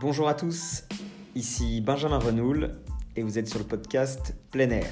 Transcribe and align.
Bonjour 0.00 0.28
à 0.28 0.34
tous, 0.34 0.82
ici 1.36 1.80
Benjamin 1.80 2.18
Renoul 2.18 2.72
et 3.14 3.22
vous 3.22 3.38
êtes 3.38 3.46
sur 3.46 3.60
le 3.60 3.64
podcast 3.64 4.34
Plein 4.50 4.70
Air. 4.70 4.90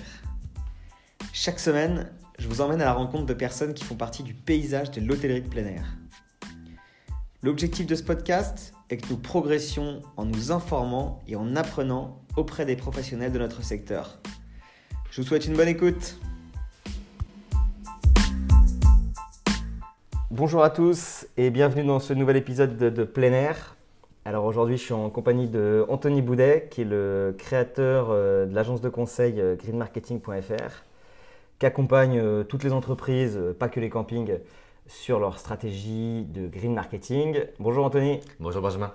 Chaque 1.32 1.58
semaine, 1.58 2.12
je 2.38 2.46
vous 2.46 2.60
emmène 2.60 2.80
à 2.80 2.84
la 2.84 2.92
rencontre 2.92 3.26
de 3.26 3.34
personnes 3.34 3.74
qui 3.74 3.82
font 3.82 3.96
partie 3.96 4.22
du 4.22 4.32
paysage 4.32 4.92
de 4.92 5.00
l'hôtellerie 5.00 5.42
de 5.42 5.48
plein 5.48 5.66
air. 5.66 5.96
L'objectif 7.42 7.84
de 7.84 7.96
ce 7.96 8.04
podcast 8.04 8.74
est 8.90 8.98
que 8.98 9.08
nous 9.10 9.16
progressions 9.16 10.02
en 10.16 10.24
nous 10.24 10.52
informant 10.52 11.18
et 11.26 11.34
en 11.34 11.56
apprenant 11.56 12.22
auprès 12.36 12.64
des 12.64 12.76
professionnels 12.76 13.32
de 13.32 13.40
notre 13.40 13.64
secteur. 13.64 14.20
Je 15.10 15.20
vous 15.20 15.26
souhaite 15.26 15.46
une 15.46 15.56
bonne 15.56 15.66
écoute. 15.66 16.16
Bonjour 20.30 20.62
à 20.62 20.70
tous 20.70 21.26
et 21.36 21.50
bienvenue 21.50 21.84
dans 21.84 21.98
ce 21.98 22.12
nouvel 22.12 22.36
épisode 22.36 22.76
de, 22.76 22.88
de 22.88 23.02
Plein 23.02 23.32
Air. 23.32 23.76
Alors 24.24 24.44
aujourd'hui, 24.44 24.76
je 24.76 24.84
suis 24.84 24.92
en 24.92 25.10
compagnie 25.10 25.48
de 25.48 25.84
Anthony 25.88 26.22
Boudet, 26.22 26.68
qui 26.70 26.82
est 26.82 26.84
le 26.84 27.34
créateur 27.36 28.08
euh, 28.10 28.46
de 28.46 28.54
l'agence 28.54 28.80
de 28.80 28.88
conseil 28.88 29.40
euh, 29.40 29.56
greenmarketing.fr, 29.56 30.84
qui 31.58 31.66
accompagne 31.66 32.18
euh, 32.18 32.44
toutes 32.44 32.62
les 32.62 32.72
entreprises, 32.72 33.40
pas 33.58 33.68
que 33.68 33.80
les 33.80 33.90
campings, 33.90 34.38
sur 34.86 35.18
leur 35.18 35.40
stratégie 35.40 36.24
de 36.24 36.46
green 36.46 36.72
marketing. 36.72 37.40
Bonjour 37.58 37.84
Anthony. 37.84 38.20
Bonjour 38.38 38.62
Benjamin. 38.62 38.92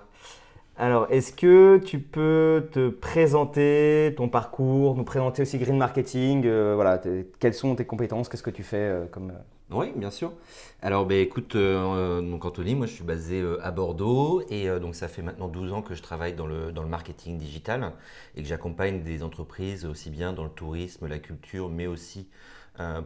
Alors, 0.78 1.08
est-ce 1.10 1.32
que 1.32 1.78
tu 1.78 1.98
peux 1.98 2.68
te 2.72 2.88
présenter 2.88 4.14
ton 4.16 4.28
parcours, 4.28 4.94
nous 4.94 5.04
présenter 5.04 5.42
aussi 5.42 5.58
green 5.58 5.76
marketing 5.76 6.48
Voilà, 6.48 7.00
quelles 7.40 7.54
sont 7.54 7.74
tes 7.74 7.84
compétences 7.84 8.28
Qu'est-ce 8.28 8.44
que 8.44 8.50
tu 8.50 8.62
fais 8.62 9.08
comme 9.10 9.32
oui, 9.70 9.92
bien 9.94 10.10
sûr. 10.10 10.32
Alors, 10.80 11.04
ben, 11.04 11.18
écoute, 11.18 11.54
euh, 11.54 12.22
donc 12.22 12.46
Anthony, 12.46 12.74
moi 12.74 12.86
je 12.86 12.92
suis 12.92 13.04
basé 13.04 13.42
euh, 13.42 13.62
à 13.62 13.70
Bordeaux 13.70 14.42
et 14.48 14.66
euh, 14.66 14.78
donc 14.78 14.94
ça 14.94 15.08
fait 15.08 15.20
maintenant 15.20 15.46
12 15.46 15.74
ans 15.74 15.82
que 15.82 15.94
je 15.94 16.00
travaille 16.00 16.32
dans 16.32 16.46
le, 16.46 16.72
dans 16.72 16.82
le 16.82 16.88
marketing 16.88 17.36
digital 17.36 17.92
et 18.34 18.42
que 18.42 18.48
j'accompagne 18.48 19.02
des 19.02 19.22
entreprises 19.22 19.84
aussi 19.84 20.08
bien 20.08 20.32
dans 20.32 20.44
le 20.44 20.50
tourisme, 20.50 21.06
la 21.06 21.18
culture, 21.18 21.68
mais 21.68 21.86
aussi, 21.86 22.28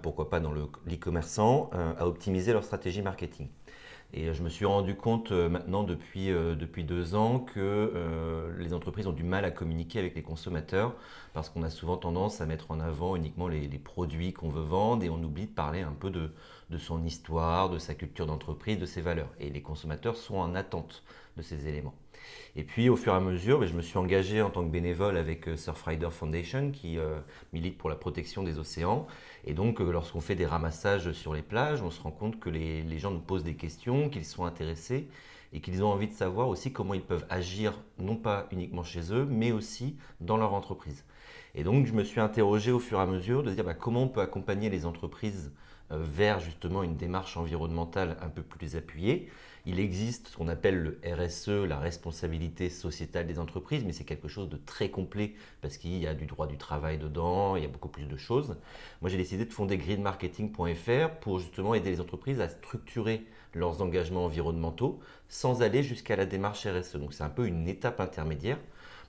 pourquoi 0.02 0.28
pas, 0.28 0.38
dans 0.38 0.52
l'e-commerçant, 0.52 1.70
à 1.98 2.06
optimiser 2.06 2.52
leur 2.52 2.62
stratégie 2.62 3.00
marketing. 3.00 3.48
Et 4.14 4.34
je 4.34 4.42
me 4.42 4.48
suis 4.48 4.66
rendu 4.66 4.94
compte 4.94 5.32
maintenant 5.32 5.84
depuis, 5.84 6.28
depuis 6.28 6.84
deux 6.84 7.14
ans 7.14 7.38
que 7.38 8.52
les 8.58 8.74
entreprises 8.74 9.06
ont 9.06 9.12
du 9.12 9.22
mal 9.22 9.44
à 9.46 9.50
communiquer 9.50 9.98
avec 10.00 10.14
les 10.14 10.22
consommateurs 10.22 10.94
parce 11.32 11.48
qu'on 11.48 11.62
a 11.62 11.70
souvent 11.70 11.96
tendance 11.96 12.42
à 12.42 12.46
mettre 12.46 12.70
en 12.70 12.80
avant 12.80 13.16
uniquement 13.16 13.48
les, 13.48 13.68
produits 13.78 14.34
qu'on 14.34 14.50
veut 14.50 14.62
vendre 14.62 15.02
et 15.02 15.08
on 15.08 15.22
oublie 15.22 15.46
de 15.46 15.52
parler 15.52 15.80
un 15.80 15.94
peu 15.94 16.10
de 16.10 16.78
son 16.78 17.04
histoire, 17.04 17.70
de 17.70 17.78
sa 17.78 17.94
culture 17.94 18.26
d'entreprise, 18.26 18.78
de 18.78 18.86
ses 18.86 19.00
valeurs. 19.00 19.30
Et 19.40 19.48
les 19.48 19.62
consommateurs 19.62 20.16
sont 20.16 20.36
en 20.36 20.54
attente 20.54 21.02
de 21.38 21.42
ces 21.42 21.66
éléments. 21.66 21.94
Et 22.54 22.64
puis 22.64 22.90
au 22.90 22.96
fur 22.96 23.14
et 23.14 23.16
à 23.16 23.20
mesure, 23.20 23.60
ben, 23.60 23.66
je 23.66 23.72
me 23.72 23.80
suis 23.80 23.96
engagé 23.96 24.42
en 24.42 24.50
tant 24.50 24.62
que 24.62 24.68
bénévole 24.68 25.16
avec 25.16 25.48
euh, 25.48 25.56
Surfrider 25.56 26.10
Foundation 26.10 26.70
qui 26.70 26.98
euh, 26.98 27.18
milite 27.54 27.78
pour 27.78 27.88
la 27.88 27.96
protection 27.96 28.42
des 28.42 28.58
océans. 28.58 29.06
Et 29.46 29.54
donc 29.54 29.80
euh, 29.80 29.90
lorsqu'on 29.90 30.20
fait 30.20 30.34
des 30.34 30.44
ramassages 30.44 31.12
sur 31.12 31.32
les 31.32 31.40
plages, 31.40 31.80
on 31.80 31.90
se 31.90 32.02
rend 32.02 32.10
compte 32.10 32.38
que 32.38 32.50
les, 32.50 32.98
gens 32.98 33.10
nous 33.10 33.20
posent 33.20 33.44
des 33.44 33.54
questions, 33.54 34.10
qu'ils 34.10 34.26
sont 34.26 34.44
intéressés 34.44 35.08
et 35.54 35.60
qu'ils 35.60 35.82
ont 35.82 35.88
envie 35.88 36.08
de 36.08 36.12
savoir 36.12 36.48
aussi 36.48 36.72
comment 36.72 36.92
ils 36.92 37.02
peuvent 37.02 37.26
agir, 37.30 37.78
non 37.98 38.16
pas 38.16 38.48
uniquement 38.52 38.84
chez 38.84 39.14
eux, 39.14 39.26
mais 39.28 39.52
aussi 39.52 39.96
dans 40.20 40.36
leur 40.36 40.52
entreprise. 40.52 41.04
Et 41.54 41.64
donc 41.64 41.86
je 41.86 41.92
me 41.94 42.04
suis 42.04 42.20
interrogé 42.20 42.70
au 42.70 42.78
fur 42.78 42.98
et 42.98 43.02
à 43.02 43.06
mesure 43.06 43.42
de 43.42 43.50
dire 43.50 43.64
bah, 43.64 43.74
comment 43.74 44.02
on 44.02 44.08
peut 44.08 44.20
accompagner 44.20 44.68
les 44.68 44.84
entreprises 44.84 45.52
vers 45.90 46.40
justement 46.40 46.82
une 46.82 46.96
démarche 46.96 47.36
environnementale 47.36 48.16
un 48.22 48.28
peu 48.28 48.42
plus 48.42 48.76
appuyée. 48.76 49.30
Il 49.64 49.78
existe 49.78 50.28
ce 50.28 50.36
qu'on 50.36 50.48
appelle 50.48 50.76
le 50.76 51.00
RSE, 51.04 51.48
la 51.68 51.78
responsabilité 51.78 52.68
sociétale 52.68 53.28
des 53.28 53.38
entreprises, 53.38 53.84
mais 53.84 53.92
c'est 53.92 54.02
quelque 54.02 54.26
chose 54.26 54.48
de 54.48 54.56
très 54.56 54.90
complet 54.90 55.34
parce 55.60 55.76
qu'il 55.76 55.96
y 55.98 56.06
a 56.08 56.14
du 56.14 56.26
droit 56.26 56.48
du 56.48 56.58
travail 56.58 56.98
dedans, 56.98 57.54
il 57.54 57.62
y 57.62 57.64
a 57.64 57.68
beaucoup 57.68 57.88
plus 57.88 58.06
de 58.06 58.16
choses. 58.16 58.56
Moi, 59.00 59.08
j'ai 59.08 59.16
décidé 59.16 59.44
de 59.44 59.52
fonder 59.52 59.76
greenmarketing.fr 59.76 61.10
pour 61.20 61.38
justement 61.38 61.74
aider 61.74 61.90
les 61.90 62.00
entreprises 62.00 62.40
à 62.40 62.48
structurer 62.48 63.24
leurs 63.54 63.82
engagements 63.82 64.24
environnementaux 64.24 64.98
sans 65.28 65.62
aller 65.62 65.84
jusqu'à 65.84 66.16
la 66.16 66.26
démarche 66.26 66.66
RSE. 66.66 66.96
Donc, 66.96 67.14
c'est 67.14 67.22
un 67.22 67.28
peu 67.28 67.46
une 67.46 67.68
étape 67.68 68.00
intermédiaire 68.00 68.58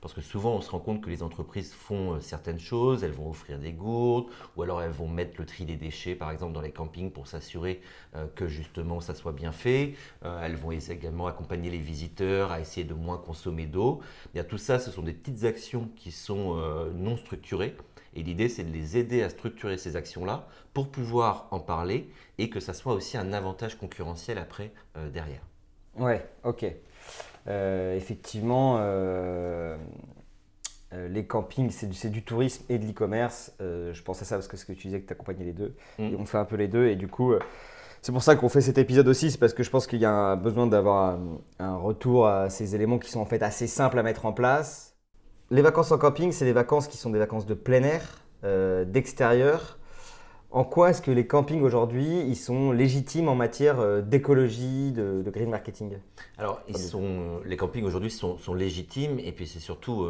parce 0.04 0.12
que 0.12 0.20
souvent, 0.20 0.56
on 0.56 0.60
se 0.60 0.70
rend 0.70 0.80
compte 0.80 1.00
que 1.00 1.08
les 1.08 1.22
entreprises 1.22 1.72
font 1.72 2.12
euh, 2.12 2.20
certaines 2.20 2.60
choses, 2.60 3.02
elles 3.04 3.12
vont 3.12 3.30
offrir 3.30 3.58
des 3.58 3.72
gourdes, 3.72 4.26
ou 4.54 4.62
alors 4.62 4.82
elles 4.82 4.90
vont 4.90 5.08
mettre 5.08 5.36
le 5.38 5.46
tri 5.46 5.64
des 5.64 5.76
déchets, 5.76 6.14
par 6.14 6.30
exemple, 6.30 6.52
dans 6.52 6.60
les 6.60 6.72
campings 6.72 7.10
pour 7.10 7.26
s'assurer 7.26 7.80
euh, 8.14 8.26
que 8.34 8.46
justement 8.46 9.00
ça 9.00 9.14
soit 9.14 9.32
bien 9.32 9.50
fait. 9.50 9.94
Euh, 10.26 10.42
elles 10.44 10.56
vont 10.56 10.72
également 10.72 11.26
accompagner 11.26 11.70
les 11.70 11.78
visiteurs 11.78 12.52
à 12.52 12.60
essayer 12.60 12.84
de 12.84 12.92
moins 12.92 13.16
consommer 13.16 13.64
d'eau. 13.64 14.02
Tout 14.46 14.58
ça, 14.58 14.78
ce 14.78 14.90
sont 14.90 15.00
des 15.00 15.14
petites 15.14 15.44
actions 15.44 15.88
qui 15.96 16.12
sont 16.12 16.56
non 16.94 17.16
structurées. 17.16 17.74
Et 18.14 18.22
l'idée, 18.22 18.50
c'est 18.50 18.64
de 18.64 18.72
les 18.72 18.98
aider 18.98 19.22
à 19.22 19.30
structurer 19.30 19.78
ces 19.78 19.96
actions-là 19.96 20.46
pour 20.74 20.90
pouvoir 20.90 21.48
en 21.50 21.60
parler 21.60 22.10
et 22.36 22.50
que 22.50 22.60
ça 22.60 22.74
soit 22.74 22.92
aussi 22.92 23.16
un 23.16 23.32
avantage 23.32 23.78
concurrentiel 23.78 24.36
après 24.36 24.70
derrière. 25.12 25.40
Ouais, 25.96 26.28
ok. 26.42 26.66
Euh, 27.46 27.94
effectivement, 27.94 28.76
euh, 28.78 29.76
euh, 30.92 31.08
les 31.08 31.26
campings, 31.26 31.70
c'est 31.70 32.10
du, 32.10 32.22
tourisme 32.22 32.64
et 32.68 32.78
de 32.78 32.86
l'e-commerce. 32.86 33.52
je 33.60 34.02
pense 34.02 34.22
à 34.22 34.24
ça 34.24 34.36
parce 34.36 34.48
que 34.48 34.56
ce 34.56 34.64
que 34.64 34.72
tu 34.72 34.88
disais 34.88 35.00
que 35.00 35.06
tu 35.06 35.12
accompagnais 35.12 35.44
les 35.44 35.52
deux. 35.52 35.74
Mm. 35.98 36.02
Et 36.02 36.16
on 36.16 36.24
fait 36.24 36.38
un 36.38 36.44
peu 36.44 36.56
les 36.56 36.68
deux. 36.68 36.86
Et 36.86 36.96
du 36.96 37.08
coup, 37.08 37.34
c'est 38.02 38.12
pour 38.12 38.22
ça 38.22 38.36
qu'on 38.36 38.48
fait 38.48 38.60
cet 38.60 38.78
épisode 38.78 39.08
aussi. 39.08 39.30
C'est 39.30 39.38
parce 39.38 39.54
que 39.54 39.62
je 39.62 39.70
pense 39.70 39.86
qu'il 39.86 40.00
y 40.00 40.06
a 40.06 40.36
besoin 40.36 40.66
d'avoir 40.66 41.18
un, 41.58 41.76
retour 41.76 42.26
à 42.26 42.50
ces 42.50 42.74
éléments 42.74 42.98
qui 42.98 43.10
sont 43.10 43.20
en 43.20 43.26
fait 43.26 43.42
assez 43.42 43.66
simples 43.66 43.98
à 43.98 44.02
mettre 44.02 44.26
en 44.26 44.32
place. 44.32 44.96
Les 45.50 45.62
vacances 45.62 45.92
en 45.92 45.98
camping, 45.98 46.32
c'est 46.32 46.46
des 46.46 46.52
vacances 46.52 46.88
qui 46.88 46.96
sont 46.96 47.10
des 47.10 47.18
vacances 47.18 47.46
de 47.46 47.54
plein 47.54 47.82
air, 47.82 48.24
d'extérieur. 48.86 49.78
En 50.54 50.62
quoi 50.62 50.90
est-ce 50.90 51.02
que 51.02 51.10
les 51.10 51.26
campings 51.26 51.62
aujourd'hui, 51.62 52.20
ils 52.20 52.36
sont 52.36 52.70
légitimes 52.70 53.26
en 53.26 53.34
matière 53.34 53.80
euh, 53.80 54.02
d'écologie, 54.02 54.92
de, 54.92 55.24
green 55.26 55.50
marketing? 55.50 55.98
Alors, 56.38 56.60
ils 56.68 56.78
sont, 56.78 57.02
euh, 57.02 57.40
les 57.44 57.56
campings 57.56 57.82
aujourd'hui 57.82 58.12
sont, 58.12 58.38
légitimes 58.54 59.18
et 59.18 59.32
puis 59.32 59.48
c'est 59.48 59.58
surtout 59.58 60.06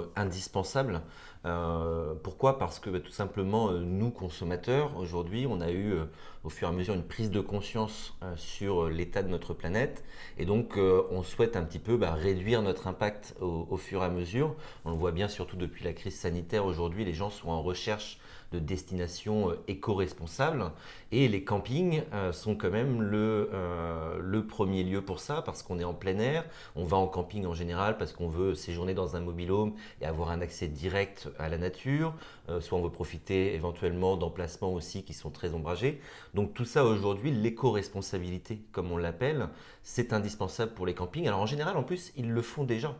euh, 1.44 2.14
pourquoi? 2.22 2.58
Parce 2.58 2.78
que 2.78 2.90
bah, 2.90 3.00
tout 3.00 3.10
simplement, 3.10 3.70
nous 3.72 4.10
consommateurs, 4.10 4.96
aujourd'hui, 4.96 5.46
on 5.48 5.60
a 5.60 5.70
eu 5.70 5.94
au 6.42 6.48
fur 6.48 6.68
et 6.68 6.70
à 6.70 6.74
mesure 6.74 6.94
une 6.94 7.04
prise 7.06 7.30
de 7.30 7.40
conscience 7.40 8.16
sur 8.36 8.88
l'état 8.88 9.22
de 9.22 9.28
notre 9.28 9.54
planète 9.54 10.04
et 10.38 10.44
donc 10.44 10.76
on 10.76 11.22
souhaite 11.22 11.56
un 11.56 11.62
petit 11.62 11.78
peu 11.78 11.96
bah, 11.96 12.12
réduire 12.12 12.60
notre 12.60 12.86
impact 12.86 13.34
au, 13.40 13.76
fur 13.76 14.02
et 14.02 14.06
à 14.06 14.10
mesure. 14.10 14.54
On 14.84 14.90
le 14.90 14.96
voit 14.96 15.12
bien 15.12 15.28
surtout 15.28 15.56
depuis 15.56 15.84
la 15.84 15.92
crise 15.92 16.16
sanitaire 16.16 16.66
aujourd'hui, 16.66 17.04
les 17.04 17.14
gens 17.14 17.30
sont 17.30 17.48
en 17.48 17.62
recherche 17.62 18.18
de 18.54 18.58
destination 18.58 19.50
euh, 19.50 19.58
éco-responsable. 19.68 20.70
Et 21.12 21.28
les 21.28 21.44
campings 21.44 22.02
euh, 22.12 22.32
sont 22.32 22.56
quand 22.56 22.70
même 22.70 23.02
le, 23.02 23.50
euh, 23.52 24.18
le 24.20 24.46
premier 24.46 24.82
lieu 24.82 25.02
pour 25.02 25.20
ça, 25.20 25.42
parce 25.42 25.62
qu'on 25.62 25.78
est 25.78 25.84
en 25.84 25.94
plein 25.94 26.18
air. 26.18 26.44
On 26.76 26.84
va 26.84 26.96
en 26.96 27.06
camping 27.06 27.46
en 27.46 27.54
général 27.54 27.98
parce 27.98 28.12
qu'on 28.12 28.28
veut 28.28 28.54
séjourner 28.54 28.94
dans 28.94 29.16
un 29.16 29.20
mobilhome 29.20 29.74
et 30.00 30.06
avoir 30.06 30.30
un 30.30 30.40
accès 30.40 30.68
direct 30.68 31.28
à 31.38 31.48
la 31.48 31.58
nature. 31.58 32.14
soit 32.60 32.78
on 32.78 32.82
veut 32.82 32.90
profiter 32.90 33.54
éventuellement 33.54 34.16
d'emplacements 34.16 34.72
aussi 34.72 35.04
qui 35.04 35.14
sont 35.14 35.30
très 35.30 35.54
ombragés. 35.54 36.00
Donc 36.34 36.54
tout 36.54 36.64
ça 36.64 36.84
aujourd'hui, 36.84 37.30
l'éco-responsabilité, 37.30 38.60
comme 38.72 38.92
on 38.92 38.96
l'appelle, 38.96 39.48
c'est 39.82 40.12
indispensable 40.12 40.72
pour 40.74 40.86
les 40.86 40.94
campings. 40.94 41.26
Alors 41.26 41.40
en 41.40 41.46
général, 41.46 41.76
en 41.76 41.82
plus, 41.82 42.12
ils 42.16 42.30
le 42.30 42.42
font 42.42 42.64
déjà. 42.64 42.96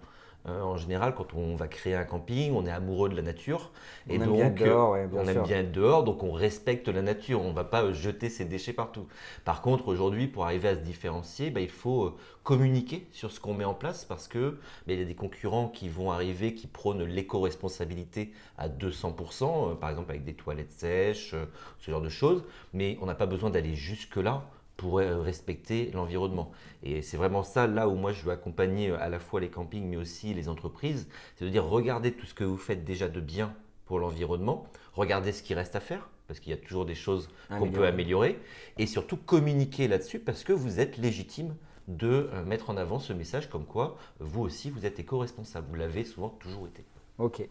Euh, 0.47 0.61
en 0.61 0.77
général, 0.77 1.15
quand 1.15 1.33
on 1.35 1.57
va 1.57 1.69
créer 1.69 1.95
un 1.95 2.05
camping, 2.05 2.53
on 2.53 2.67
est 2.67 2.71
amoureux 2.71 3.09
de 3.09 3.17
la 3.17 3.23
nature. 3.23 3.71
Et 4.11 4.19
on 4.19 4.27
donc, 4.27 4.29
aime 4.29 4.35
bien 4.35 4.47
être 4.47 4.55
dehors, 4.57 4.97
on 5.15 5.27
aime 5.27 5.43
bien 5.43 5.59
être 5.61 5.73
dehors, 5.73 6.05
donc 6.05 6.23
on 6.23 6.33
respecte 6.33 6.89
la 6.89 7.01
nature. 7.01 7.41
On 7.41 7.51
ne 7.51 7.55
va 7.55 7.65
pas 7.65 7.93
jeter 7.93 8.29
ses 8.29 8.45
déchets 8.45 8.75
partout. 8.75 9.07
Par 9.47 9.63
contre, 9.63 9.89
aujourd'hui, 9.89 10.27
pour 10.27 10.45
arriver 10.45 10.69
à 10.69 10.75
se 10.75 10.81
différencier, 10.81 11.51
bah, 11.51 11.61
il 11.61 11.71
faut 11.71 12.05
euh, 12.05 12.17
communiquer 12.43 13.07
sur 13.13 13.33
ce 13.33 13.41
qu'on 13.41 13.55
met 13.55 13.65
en 13.65 13.73
place 13.73 14.05
parce 14.05 14.29
que 14.29 14.59
bah, 14.87 14.93
il 14.93 14.99
y 14.99 15.03
a 15.03 15.07
des 15.07 15.15
concurrents 15.15 15.69
qui 15.69 15.89
vont 15.89 16.11
arriver, 16.11 16.55
qui 16.55 16.67
prônent 16.67 17.05
l'éco-responsabilité 17.05 18.33
à 18.59 18.69
200%, 18.69 19.73
euh, 19.73 19.75
par 19.77 19.89
exemple 19.89 20.11
avec 20.11 20.25
des 20.25 20.35
toilettes 20.35 20.73
sèches, 20.73 21.35
ce 21.79 21.91
genre 21.91 22.03
de 22.03 22.11
choses. 22.11 22.45
Mais 22.75 22.99
on 23.01 23.07
n'a 23.07 23.15
pas 23.15 23.27
besoin 23.27 23.49
d'aller 23.49 23.75
jusque-là 23.75 24.45
pour 24.77 24.99
euh, 24.99 25.21
respecter 25.21 25.91
l'environnement. 25.93 26.51
Et 26.83 27.03
c'est 27.03 27.17
vraiment 27.17 27.43
ça, 27.43 27.67
là 27.67 27.89
où 27.89 27.95
moi 27.95 28.13
je 28.13 28.23
veux 28.25 28.33
accompagner 28.33 28.91
euh, 28.91 29.01
à 29.01 29.09
la 29.09 29.19
fois 29.19 29.41
les 29.41 29.49
campings, 29.49 29.87
mais 29.89 29.97
aussi 29.97 30.35
les 30.35 30.49
entreprises, 30.49 31.09
c'est 31.37 31.45
de 31.45 31.51
dire 31.51 31.65
regardez 31.65 32.13
tout 32.13 32.27
ce 32.27 32.35
que 32.35 32.45
vous 32.45 32.57
faites 32.57 32.85
déjà 32.85 33.09
de 33.09 33.21
bien 33.21 33.55
pour 33.87 33.99
l'environnement, 33.99 34.67
regardez 34.95 35.33
ce 35.33 35.43
qui 35.43 35.55
reste 35.55 35.77
à 35.77 35.81
faire, 35.81 36.09
parce 36.27 36.41
qu'il 36.41 36.51
y 36.51 36.55
a 36.55 36.59
toujours 36.59 36.87
des 36.87 36.95
choses 36.95 37.29
qu'on 37.51 37.71
peut 37.71 37.87
améliorer, 37.87 38.39
et 38.79 38.87
surtout 38.87 39.17
communiquer 39.17 39.89
là-dessus, 39.89 40.19
parce 40.19 40.43
que 40.43 40.53
vous 40.53 40.81
êtes 40.81 40.97
légitime 40.97 41.55
de 41.89 42.31
euh, 42.33 42.45
mettre 42.45 42.71
en 42.71 42.77
avant 42.77 42.99
ce 42.99 43.13
message 43.13 43.51
comme 43.51 43.67
quoi 43.67 43.97
vous 44.19 44.41
aussi 44.43 44.71
vous 44.71 44.87
êtes 44.87 44.99
éco-responsable. 44.99 45.67
Vous 45.69 45.75
l'avez 45.75 46.05
souvent 46.05 46.31
toujours 46.31 46.67
été. 46.67 46.85
Ok. 47.19 47.47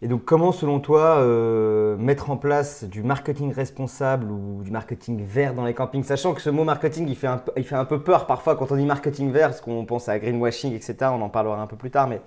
Et 0.00 0.06
donc, 0.06 0.24
comment, 0.24 0.52
selon 0.52 0.78
toi, 0.78 1.18
euh, 1.18 1.96
mettre 1.96 2.30
en 2.30 2.36
place 2.36 2.84
du 2.84 3.02
marketing 3.02 3.52
responsable 3.52 4.30
ou 4.30 4.62
du 4.62 4.70
marketing 4.70 5.24
vert 5.24 5.54
dans 5.54 5.64
les 5.64 5.74
campings 5.74 6.04
Sachant 6.04 6.34
que 6.34 6.40
ce 6.40 6.50
mot 6.50 6.62
marketing, 6.62 7.08
il 7.08 7.16
fait 7.16 7.26
un, 7.26 7.42
il 7.56 7.64
fait 7.64 7.74
un 7.74 7.84
peu 7.84 8.00
peur 8.00 8.26
parfois 8.26 8.54
quand 8.54 8.70
on 8.70 8.76
dit 8.76 8.86
marketing 8.86 9.32
vert, 9.32 9.48
parce 9.48 9.60
qu'on 9.60 9.84
pense 9.84 10.08
à 10.08 10.18
greenwashing, 10.20 10.72
etc. 10.72 10.96
On 11.12 11.20
en 11.20 11.28
parlera 11.28 11.60
un 11.60 11.66
peu 11.66 11.76
plus 11.76 11.90
tard. 11.90 12.06
Mais 12.06 12.20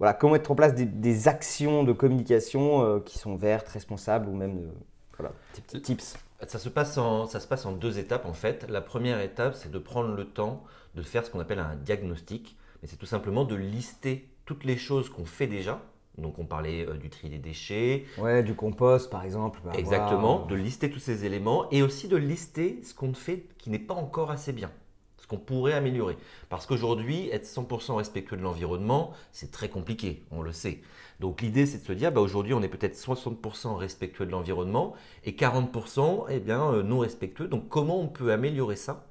voilà, 0.00 0.12
comment 0.12 0.32
mettre 0.32 0.50
en 0.50 0.56
place 0.56 0.74
des, 0.74 1.28
actions 1.28 1.84
de 1.84 1.92
communication 1.92 2.84
euh, 2.84 2.98
qui 2.98 3.18
sont 3.18 3.36
vertes, 3.36 3.68
responsables 3.68 4.28
ou 4.28 4.34
même 4.34 4.70
voilà, 5.16 5.30
des 5.72 5.80
tips 5.80 6.16
ça 6.48 6.58
se, 6.58 6.68
passe 6.68 6.98
en, 6.98 7.26
ça 7.26 7.40
se 7.40 7.46
passe 7.46 7.64
en 7.64 7.72
deux 7.72 7.98
étapes 7.98 8.26
en 8.26 8.32
fait. 8.32 8.66
La 8.68 8.80
première 8.80 9.20
étape, 9.20 9.54
c'est 9.54 9.70
de 9.70 9.78
prendre 9.78 10.14
le 10.14 10.26
temps 10.26 10.62
de 10.94 11.02
faire 11.02 11.24
ce 11.24 11.30
qu'on 11.30 11.40
appelle 11.40 11.58
un 11.58 11.76
diagnostic. 11.76 12.56
Mais 12.82 12.88
c'est 12.88 12.96
tout 12.96 13.06
simplement 13.06 13.44
de 13.44 13.54
lister 13.54 14.28
toutes 14.44 14.64
les 14.64 14.76
choses 14.76 15.08
qu'on 15.08 15.24
fait 15.24 15.46
déjà 15.46 15.80
donc 16.18 16.38
on 16.38 16.44
parlait 16.44 16.86
euh, 16.86 16.94
du 16.94 17.10
tri 17.10 17.28
des 17.28 17.38
déchets. 17.38 18.04
Ouais, 18.18 18.42
du 18.42 18.54
compost 18.54 19.10
par 19.10 19.24
exemple. 19.24 19.60
Exactement, 19.76 20.46
de 20.46 20.54
lister 20.54 20.90
tous 20.90 20.98
ces 20.98 21.24
éléments 21.24 21.68
et 21.70 21.82
aussi 21.82 22.08
de 22.08 22.16
lister 22.16 22.80
ce 22.82 22.94
qu'on 22.94 23.14
fait 23.14 23.46
qui 23.58 23.70
n'est 23.70 23.78
pas 23.78 23.94
encore 23.94 24.30
assez 24.30 24.52
bien, 24.52 24.70
ce 25.18 25.26
qu'on 25.26 25.38
pourrait 25.38 25.72
améliorer. 25.72 26.16
Parce 26.48 26.66
qu'aujourd'hui, 26.66 27.28
être 27.30 27.46
100% 27.46 27.96
respectueux 27.96 28.36
de 28.36 28.42
l'environnement, 28.42 29.12
c'est 29.32 29.50
très 29.50 29.68
compliqué, 29.68 30.22
on 30.30 30.42
le 30.42 30.52
sait. 30.52 30.80
Donc 31.20 31.42
l'idée 31.42 31.66
c'est 31.66 31.78
de 31.78 31.84
se 31.84 31.92
dire, 31.92 32.12
bah, 32.12 32.20
aujourd'hui 32.20 32.54
on 32.54 32.62
est 32.62 32.68
peut-être 32.68 32.96
60% 32.96 33.76
respectueux 33.76 34.26
de 34.26 34.30
l'environnement 34.30 34.94
et 35.24 35.32
40% 35.32 36.26
eh 36.28 36.40
bien, 36.40 36.72
euh, 36.72 36.82
non 36.82 37.00
respectueux. 37.00 37.48
Donc 37.48 37.68
comment 37.68 38.00
on 38.00 38.08
peut 38.08 38.32
améliorer 38.32 38.76
ça? 38.76 39.06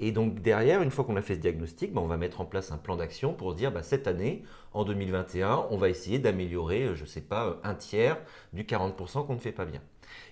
Et 0.00 0.12
donc 0.12 0.40
derrière, 0.40 0.80
une 0.80 0.90
fois 0.90 1.04
qu'on 1.04 1.16
a 1.16 1.22
fait 1.22 1.34
ce 1.34 1.40
diagnostic, 1.40 1.92
bah, 1.92 2.00
on 2.00 2.06
va 2.06 2.16
mettre 2.16 2.40
en 2.40 2.46
place 2.46 2.72
un 2.72 2.78
plan 2.78 2.96
d'action 2.96 3.34
pour 3.34 3.54
dire 3.54 3.70
bah, 3.70 3.82
cette 3.82 4.06
année, 4.06 4.42
en 4.72 4.84
2021, 4.84 5.66
on 5.70 5.76
va 5.76 5.90
essayer 5.90 6.18
d'améliorer, 6.18 6.84
euh, 6.84 6.94
je 6.94 7.02
ne 7.02 7.06
sais 7.06 7.20
pas, 7.20 7.46
euh, 7.46 7.54
un 7.62 7.74
tiers 7.74 8.18
du 8.54 8.64
40% 8.64 9.26
qu'on 9.26 9.34
ne 9.34 9.38
fait 9.38 9.52
pas 9.52 9.66
bien. 9.66 9.82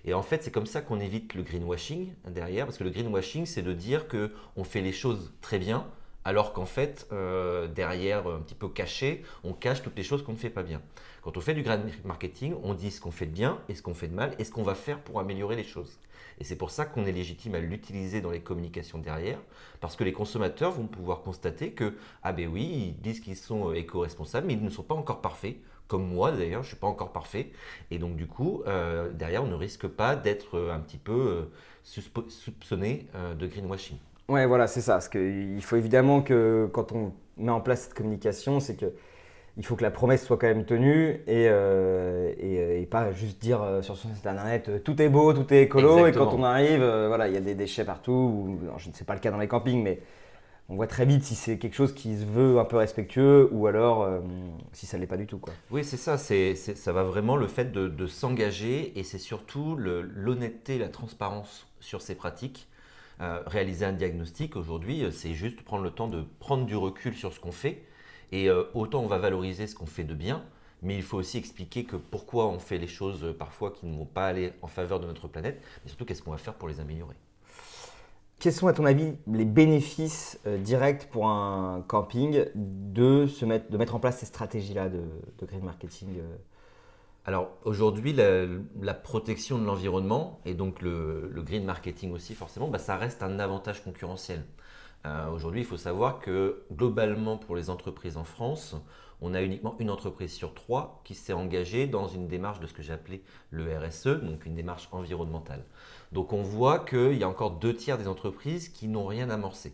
Et 0.05 0.13
en 0.15 0.23
fait, 0.23 0.43
c'est 0.43 0.51
comme 0.51 0.65
ça 0.65 0.81
qu'on 0.81 0.99
évite 0.99 1.35
le 1.35 1.43
greenwashing 1.43 2.13
derrière, 2.27 2.65
parce 2.65 2.79
que 2.79 2.83
le 2.83 2.89
greenwashing, 2.89 3.45
c'est 3.45 3.61
de 3.61 3.71
dire 3.71 4.07
qu'on 4.07 4.63
fait 4.63 4.81
les 4.81 4.91
choses 4.91 5.33
très 5.39 5.59
bien, 5.59 5.87
alors 6.25 6.51
qu'en 6.51 6.65
fait, 6.65 7.07
euh, 7.11 7.67
derrière, 7.67 8.27
un 8.27 8.39
petit 8.39 8.55
peu 8.55 8.69
caché, 8.69 9.23
on 9.43 9.53
cache 9.53 9.83
toutes 9.83 9.95
les 9.95 10.03
choses 10.03 10.23
qu'on 10.23 10.33
ne 10.33 10.37
fait 10.37 10.49
pas 10.49 10.63
bien. 10.63 10.81
Quand 11.21 11.37
on 11.37 11.41
fait 11.41 11.53
du 11.53 11.63
green 11.63 11.91
marketing, 12.05 12.55
on 12.63 12.73
dit 12.73 12.91
ce 12.91 12.99
qu'on 12.99 13.11
fait 13.11 13.25
de 13.25 13.31
bien 13.31 13.59
et 13.69 13.75
ce 13.75 13.81
qu'on 13.81 13.93
fait 13.93 14.07
de 14.07 14.15
mal 14.15 14.35
et 14.39 14.43
ce 14.43 14.51
qu'on 14.51 14.63
va 14.63 14.75
faire 14.75 14.99
pour 14.99 15.19
améliorer 15.19 15.55
les 15.55 15.63
choses. 15.63 15.99
Et 16.39 16.43
c'est 16.43 16.55
pour 16.55 16.71
ça 16.71 16.85
qu'on 16.85 17.05
est 17.05 17.11
légitime 17.11 17.55
à 17.55 17.59
l'utiliser 17.59 18.21
dans 18.21 18.31
les 18.31 18.39
communications 18.39 18.97
derrière, 18.97 19.39
parce 19.81 19.95
que 19.95 20.03
les 20.03 20.13
consommateurs 20.13 20.71
vont 20.71 20.87
pouvoir 20.87 21.21
constater 21.21 21.71
que, 21.71 21.95
ah 22.23 22.31
ben 22.31 22.49
oui, 22.51 22.93
ils 22.95 23.01
disent 23.01 23.19
qu'ils 23.19 23.35
sont 23.35 23.69
euh, 23.69 23.73
éco-responsables, 23.73 24.47
mais 24.47 24.53
ils 24.53 24.63
ne 24.63 24.69
sont 24.69 24.83
pas 24.83 24.95
encore 24.95 25.21
parfaits, 25.21 25.57
comme 25.87 26.07
moi 26.07 26.31
d'ailleurs, 26.31 26.63
je 26.63 26.67
ne 26.67 26.71
suis 26.73 26.79
pas 26.79 26.87
encore 26.87 27.11
parfait. 27.11 27.51
Et 27.91 27.97
donc 27.97 28.15
du 28.15 28.27
coup, 28.27 28.63
euh, 28.67 29.11
derrière, 29.11 29.43
on 29.43 29.47
ne 29.47 29.55
risque 29.55 29.87
pas 29.87 30.15
d'être 30.15 30.57
euh, 30.57 30.73
un 30.73 30.79
petit 30.79 30.97
peu 30.97 31.49
soupçonné 31.83 33.07
de 33.37 33.47
greenwashing. 33.47 33.97
Ouais, 34.27 34.45
voilà, 34.45 34.67
c'est 34.67 34.81
ça. 34.81 34.93
Parce 34.93 35.09
qu'il 35.09 35.61
faut 35.63 35.75
évidemment 35.75 36.21
que 36.21 36.69
quand 36.71 36.91
on 36.91 37.13
met 37.37 37.51
en 37.51 37.61
place 37.61 37.85
cette 37.85 37.95
communication, 37.95 38.59
c'est 38.59 38.75
que 38.75 38.93
il 39.59 39.65
faut 39.65 39.75
que 39.75 39.83
la 39.83 39.91
promesse 39.91 40.25
soit 40.25 40.37
quand 40.37 40.47
même 40.47 40.63
tenue 40.63 41.21
et, 41.27 41.47
euh, 41.49 42.31
et, 42.39 42.85
pas 42.85 43.11
juste 43.11 43.41
dire 43.41 43.61
euh, 43.61 43.81
sur 43.81 43.97
son 43.97 44.07
site 44.15 44.25
internet 44.25 44.69
euh, 44.69 44.79
tout 44.79 44.99
est 45.01 45.09
beau, 45.09 45.33
tout 45.33 45.53
est 45.53 45.63
écolo 45.63 46.07
et 46.07 46.13
quand 46.13 46.33
on 46.33 46.43
arrive, 46.43 46.79
voilà, 46.79 47.27
il 47.27 47.33
y 47.33 47.37
a 47.37 47.41
des 47.41 47.55
déchets 47.55 47.83
partout. 47.83 48.11
Ou, 48.11 48.59
je 48.77 48.87
ne 48.87 48.93
sais 48.93 49.03
pas 49.03 49.13
le 49.13 49.19
cas 49.19 49.31
dans 49.31 49.37
les 49.37 49.49
campings, 49.49 49.83
mais 49.83 49.99
on 50.69 50.75
voit 50.75 50.87
très 50.87 51.05
vite 51.05 51.23
si 51.23 51.35
c'est 51.35 51.57
quelque 51.57 51.75
chose 51.75 51.93
qui 51.93 52.17
se 52.17 52.23
veut 52.23 52.57
un 52.57 52.63
peu 52.63 52.77
respectueux 52.77 53.49
ou 53.51 53.67
alors 53.67 54.07
si 54.71 54.85
ça 54.85 54.95
ne 54.95 55.01
l'est 55.01 55.07
pas 55.07 55.17
du 55.17 55.27
tout. 55.27 55.39
Quoi. 55.39 55.53
Oui, 55.71 55.83
c'est 55.83 55.97
ça. 55.97 56.17
C'est, 56.17 56.55
ça 56.55 56.93
va 56.93 57.03
vraiment 57.03 57.35
le 57.35 57.47
fait 57.47 57.73
de, 57.73 57.89
de 57.89 58.07
s'engager 58.07 58.97
et 58.97 59.03
c'est 59.03 59.17
surtout 59.17 59.75
l'honnêteté, 59.75 60.77
la 60.77 60.87
transparence 60.87 61.67
sur 61.81 62.01
ces 62.01 62.15
pratiques. 62.15 62.69
réaliser 63.19 63.85
un 63.85 63.93
diagnostic 63.93 64.55
aujourd'hui, 64.55 65.05
c'est 65.11 65.33
juste 65.33 65.63
prendre 65.63 65.83
le 65.83 65.91
temps 65.91 66.07
de 66.07 66.23
prendre 66.39 66.65
du 66.65 66.77
recul 66.77 67.13
sur 67.13 67.33
ce 67.33 67.41
qu'on 67.41 67.51
fait 67.51 67.83
et 68.31 68.49
euh, 68.49 68.63
autant 68.73 69.01
on 69.01 69.07
va 69.07 69.17
valoriser 69.17 69.67
ce 69.67 69.75
qu'on 69.75 69.85
fait 69.85 70.03
de 70.03 70.13
bien, 70.13 70.43
mais 70.81 70.95
il 70.95 71.03
faut 71.03 71.17
aussi 71.17 71.37
expliquer 71.37 71.83
que 71.83 71.95
pourquoi 71.95 72.47
on 72.47 72.59
fait 72.59 72.77
les 72.77 72.87
choses 72.87 73.23
euh, 73.23 73.33
parfois 73.33 73.71
qui 73.71 73.85
ne 73.85 73.97
vont 73.97 74.05
pas 74.05 74.27
aller 74.27 74.53
en 74.61 74.67
faveur 74.67 74.99
de 74.99 75.07
notre 75.07 75.27
planète, 75.27 75.61
mais 75.83 75.89
surtout 75.89 76.05
qu'est-ce 76.05 76.21
qu'on 76.21 76.31
va 76.31 76.37
faire 76.37 76.53
pour 76.53 76.67
les 76.67 76.79
améliorer. 76.79 77.15
Quels 78.39 78.53
sont 78.53 78.67
à 78.67 78.73
ton 78.73 78.85
avis 78.85 79.13
les 79.27 79.43
bénéfices 79.43 80.39
euh, 80.47 80.57
directs 80.57 81.09
pour 81.11 81.27
un 81.27 81.83
camping 81.87 82.45
de, 82.55 83.27
se 83.27 83.45
mettre, 83.45 83.69
de 83.69 83.77
mettre 83.77 83.95
en 83.95 83.99
place 83.99 84.19
ces 84.19 84.25
stratégies-là 84.25 84.87
de, 84.89 85.01
green 85.45 85.63
marketing 85.63 86.21
alors 87.25 87.51
aujourd'hui, 87.63 88.13
la, 88.13 88.93
protection 88.95 89.59
de 89.59 89.65
l'environnement 89.65 90.39
et 90.45 90.55
donc 90.55 90.81
le, 90.81 91.31
green 91.45 91.63
marketing 91.63 92.11
aussi 92.11 92.33
forcément, 92.33 92.69
bah, 92.69 92.79
ça 92.79 92.95
reste 92.95 93.21
un 93.21 93.37
avantage 93.37 93.83
concurrentiel. 93.83 94.43
Euh, 95.05 95.29
aujourd'hui, 95.29 95.61
il 95.61 95.65
faut 95.65 95.77
savoir 95.77 96.19
que 96.19 96.63
globalement, 96.71 97.37
pour 97.37 97.55
les 97.55 97.69
entreprises 97.69 98.17
en 98.17 98.23
France, 98.23 98.75
on 99.21 99.33
a 99.33 99.41
uniquement 99.41 99.75
une 99.79 99.89
entreprise 99.89 100.31
sur 100.33 100.53
trois 100.53 101.01
qui 101.03 101.13
s'est 101.13 101.33
engagée 101.33 101.87
dans 101.87 102.07
une 102.07 102.27
démarche 102.27 102.59
de 102.59 102.67
ce 102.67 102.73
que 102.73 102.91
appelé 102.91 103.21
le 103.51 103.77
RSE, 103.77 104.21
donc 104.21 104.45
une 104.45 104.55
démarche 104.55 104.87
environnementale. 104.91 105.65
Donc 106.11 106.33
on 106.33 106.41
voit 106.41 106.79
qu'il 106.79 107.17
y 107.17 107.23
a 107.23 107.29
encore 107.29 107.51
deux 107.51 107.73
tiers 107.73 107.97
des 107.97 108.07
entreprises 108.07 108.69
qui 108.69 108.87
n'ont 108.87 109.05
rien 109.05 109.29
amorcé. 109.29 109.73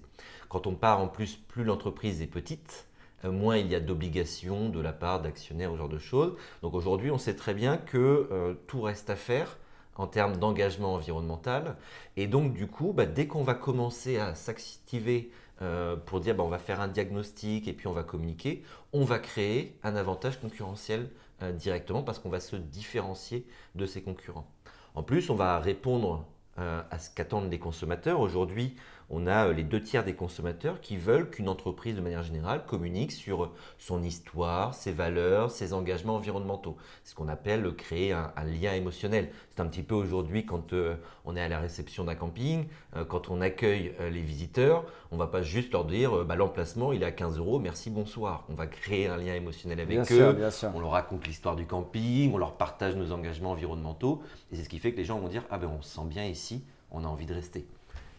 Quand 0.49 0.67
on 0.67 0.75
part 0.75 0.99
en 0.99 1.07
plus, 1.07 1.35
plus 1.35 1.63
l'entreprise 1.63 2.21
est 2.21 2.27
petite, 2.27 2.87
euh, 3.23 3.31
moins 3.31 3.57
il 3.57 3.67
y 3.67 3.75
a 3.75 3.79
d'obligations 3.79 4.69
de 4.69 4.79
la 4.79 4.93
part 4.93 5.21
d'actionnaires 5.21 5.71
ce 5.71 5.77
genre 5.77 5.89
de 5.89 5.99
choses. 5.99 6.35
Donc 6.61 6.73
aujourd'hui, 6.73 7.11
on 7.11 7.17
sait 7.17 7.35
très 7.35 7.53
bien 7.53 7.77
que 7.77 8.27
euh, 8.31 8.53
tout 8.67 8.81
reste 8.81 9.09
à 9.09 9.15
faire 9.15 9.57
en 9.95 10.07
termes 10.07 10.37
d'engagement 10.37 10.93
environnemental. 10.93 11.75
Et 12.17 12.27
donc, 12.27 12.53
du 12.53 12.67
coup, 12.67 12.93
bah, 12.93 13.05
dès 13.05 13.27
qu'on 13.27 13.43
va 13.43 13.53
commencer 13.53 14.17
à 14.17 14.35
s'activer 14.35 15.31
euh, 15.61 15.95
pour 15.95 16.19
dire 16.19 16.35
bah, 16.35 16.43
on 16.43 16.49
va 16.49 16.59
faire 16.59 16.81
un 16.81 16.89
diagnostic 16.89 17.67
et 17.67 17.73
puis 17.73 17.87
on 17.87 17.93
va 17.93 18.03
communiquer, 18.03 18.63
on 18.91 19.05
va 19.05 19.19
créer 19.19 19.77
un 19.83 19.95
avantage 19.95 20.39
concurrentiel 20.41 21.09
euh, 21.41 21.51
directement 21.53 22.03
parce 22.03 22.19
qu'on 22.19 22.29
va 22.29 22.41
se 22.41 22.57
différencier 22.57 23.47
de 23.75 23.85
ses 23.85 24.01
concurrents. 24.01 24.47
En 24.95 25.03
plus, 25.03 25.29
on 25.29 25.35
va 25.35 25.59
répondre 25.59 26.25
euh, 26.59 26.81
à 26.91 26.99
ce 26.99 27.09
qu'attendent 27.09 27.51
les 27.51 27.59
consommateurs. 27.59 28.19
Aujourd'hui, 28.19 28.75
on 29.09 29.27
a 29.27 29.47
euh, 29.47 29.53
les 29.53 29.63
deux 29.63 29.81
tiers 29.81 30.03
des 30.03 30.13
consommateurs 30.13 30.81
qui 30.81 30.97
veulent 30.97 31.29
qu'une 31.29 31.49
entreprise, 31.49 31.95
de 31.95 32.01
manière 32.01 32.23
générale, 32.23 32.65
communique 32.65 33.11
sur 33.11 33.51
son 33.77 34.03
histoire, 34.03 34.73
ses 34.73 34.91
valeurs, 34.91 35.51
ses 35.51 35.73
engagements 35.73 36.15
environnementaux. 36.15 36.75
C'est 37.03 37.11
ce 37.11 37.15
qu'on 37.15 37.27
appelle 37.27 37.73
créer 37.75 38.13
un, 38.13 38.31
lien 38.45 38.73
émotionnel. 38.73 39.29
C'est 39.49 39.61
un 39.61 39.67
petit 39.67 39.83
peu 39.83 39.95
aujourd'hui 39.95 40.45
quand 40.45 40.73
euh, 40.73 40.95
on 41.25 41.35
est 41.35 41.41
à 41.41 41.47
la 41.47 41.59
réception 41.59 42.03
d'un 42.03 42.15
camping, 42.15 42.67
euh, 42.95 43.05
quand 43.05 43.29
on 43.29 43.41
accueille 43.41 43.93
les 44.11 44.21
visiteurs, 44.21 44.85
on 45.11 45.15
ne 45.15 45.19
va 45.19 45.27
pas 45.27 45.41
juste 45.41 45.71
leur 45.71 45.85
dire 45.85 46.25
bah, 46.25 46.35
l'emplacement 46.35 46.91
il 46.91 47.03
est 47.03 47.05
à 47.05 47.11
15 47.11 47.37
euros, 47.37 47.59
merci, 47.59 47.89
bonsoir. 47.89 48.45
On 48.49 48.53
va 48.53 48.67
créer 48.67 49.07
un 49.07 49.17
lien 49.17 49.33
émotionnel 49.33 49.79
avec 49.79 50.11
eux. 50.11 50.35
On 50.73 50.79
leur 50.79 50.91
raconte 50.91 51.27
l'histoire 51.27 51.55
du 51.55 51.65
camping, 51.65 52.33
on 52.33 52.37
leur 52.37 52.57
partage 52.57 52.95
nos 52.95 53.11
engagements 53.11 53.51
environnementaux. 53.51 54.21
Et 54.51 54.55
c'est 54.55 54.63
ce 54.63 54.69
qui 54.69 54.79
fait 54.79 54.91
que 54.91 54.97
les 54.97 55.05
gens 55.05 55.19
vont 55.19 55.27
dire 55.27 55.43
ah 55.49 55.57
ben 55.57 55.69
on 55.77 55.81
se 55.81 55.95
sent 55.95 56.05
bien 56.07 56.25
ici, 56.25 56.63
on 56.91 57.03
a 57.03 57.07
envie 57.07 57.25
de 57.25 57.33
rester. 57.33 57.67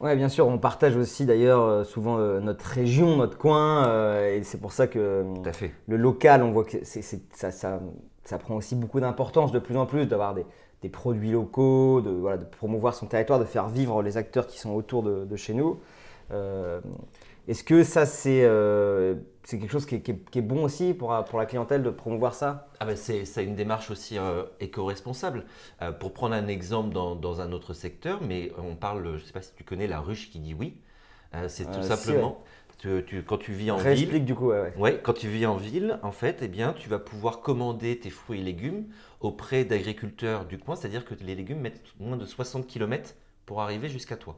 Oui, 0.01 0.15
bien 0.15 0.29
sûr, 0.29 0.47
on 0.47 0.59
partage 0.59 0.95
aussi 0.95 1.25
d'ailleurs 1.25 1.63
euh, 1.63 1.85
souvent 1.85 2.19
euh, 2.19 2.39
notre 2.41 2.67
région, 2.67 3.17
notre 3.17 3.39
coin, 3.39 3.89
euh, 3.89 4.37
et 4.37 4.43
c'est 4.43 4.61
pour 4.61 4.73
ça 4.73 4.87
que 4.87 5.25
le 5.89 5.97
local, 5.97 6.43
on 6.43 6.51
voit 6.51 6.65
que 6.65 6.85
ça, 6.85 7.51
ça, 7.51 8.39
prend 8.39 8.57
aussi 8.57 8.75
beaucoup 8.75 9.01
d'importance 9.01 9.53
de 9.53 9.59
plus 9.59 9.77
en 9.77 9.87
plus 9.87 10.05
d'avoir 10.05 10.35
des, 10.35 10.45
produits 10.91 11.33
locaux, 11.33 12.03
de, 12.03 12.11
voilà, 12.11 12.37
de, 12.37 12.45
promouvoir 12.45 12.95
son 12.95 13.07
territoire, 13.07 13.39
de 13.41 13.45
faire 13.45 13.69
vivre 13.69 14.03
les 14.03 14.19
acteurs 14.19 14.47
qui 14.47 14.61
sont 14.61 14.73
autour 14.73 15.03
de, 15.03 15.37
chez 15.37 15.55
nous. 15.55 15.81
Est-ce 17.49 17.63
que 17.63 17.85
ça, 17.85 18.07
c'est 18.07 18.43
euh, 18.45 19.15
quelque 19.49 19.71
chose 19.71 19.87
qui 19.87 19.95
est, 19.95 20.41
bon 20.41 20.65
aussi 20.65 20.95
pour, 20.95 21.15
pour, 21.25 21.39
la 21.39 21.47
clientèle 21.47 21.83
de 21.83 21.91
promouvoir 21.91 22.35
ça? 22.35 22.69
Ah 22.81 22.87
ben 22.87 22.97
C'est 22.97 23.45
une 23.45 23.55
démarche 23.55 23.91
aussi 23.91 24.19
euh, 24.19 24.45
éco-responsable. 24.59 25.45
Euh, 25.81 25.93
pour 25.93 26.13
prendre 26.13 26.35
un 26.35 26.49
exemple 26.49 26.93
dans, 26.93 27.15
dans, 27.15 27.41
un 27.41 27.53
autre 27.53 27.73
secteur, 27.73 28.21
mais 28.23 28.51
on 28.59 28.75
parle, 28.75 29.05
je 29.05 29.11
ne 29.13 29.19
sais 29.19 29.33
pas 29.33 29.43
si 29.43 29.53
tu 29.55 29.63
connais 29.63 29.87
la 29.87 30.01
ruche 30.01 30.31
qui 30.31 30.41
dit 30.41 30.55
oui. 30.55 30.77
c'est 31.47 31.71
tout 31.71 31.83
simplement, 31.83 32.43
tu, 32.79 33.23
quand 33.25 33.39
tu 33.39 33.53
vis 33.53 33.71
en 33.71 33.77
ville. 33.77 34.25
du 34.25 34.35
coup, 34.35 34.49
ouais, 34.49 34.73
ouais. 34.77 35.01
quand 35.01 35.15
tu 35.15 35.29
vis 35.29 35.47
en 35.47 35.57
ville, 35.57 36.01
en 36.03 36.13
fait, 36.13 36.41
eh 36.43 36.49
bien, 36.49 36.73
tu 36.73 36.89
vas 36.89 36.99
pouvoir 36.99 37.41
commander 37.41 37.99
tes 37.99 38.11
fruits 38.11 38.41
et 38.41 38.45
légumes 38.45 38.87
auprès 39.21 39.65
d'agriculteurs 39.65 40.47
du 40.47 40.59
coin, 40.59 40.75
c'est-à-dire 40.75 41.05
que 41.05 41.15
les 41.15 41.37
légumes 41.37 41.61
mettent 41.61 41.83
moins 42.01 42.17
de 42.17 42.25
60 42.25 42.67
km 42.67 43.15
pour 43.47 43.63
arriver 43.63 43.89
jusqu'à 43.89 44.17
toi. 44.17 44.37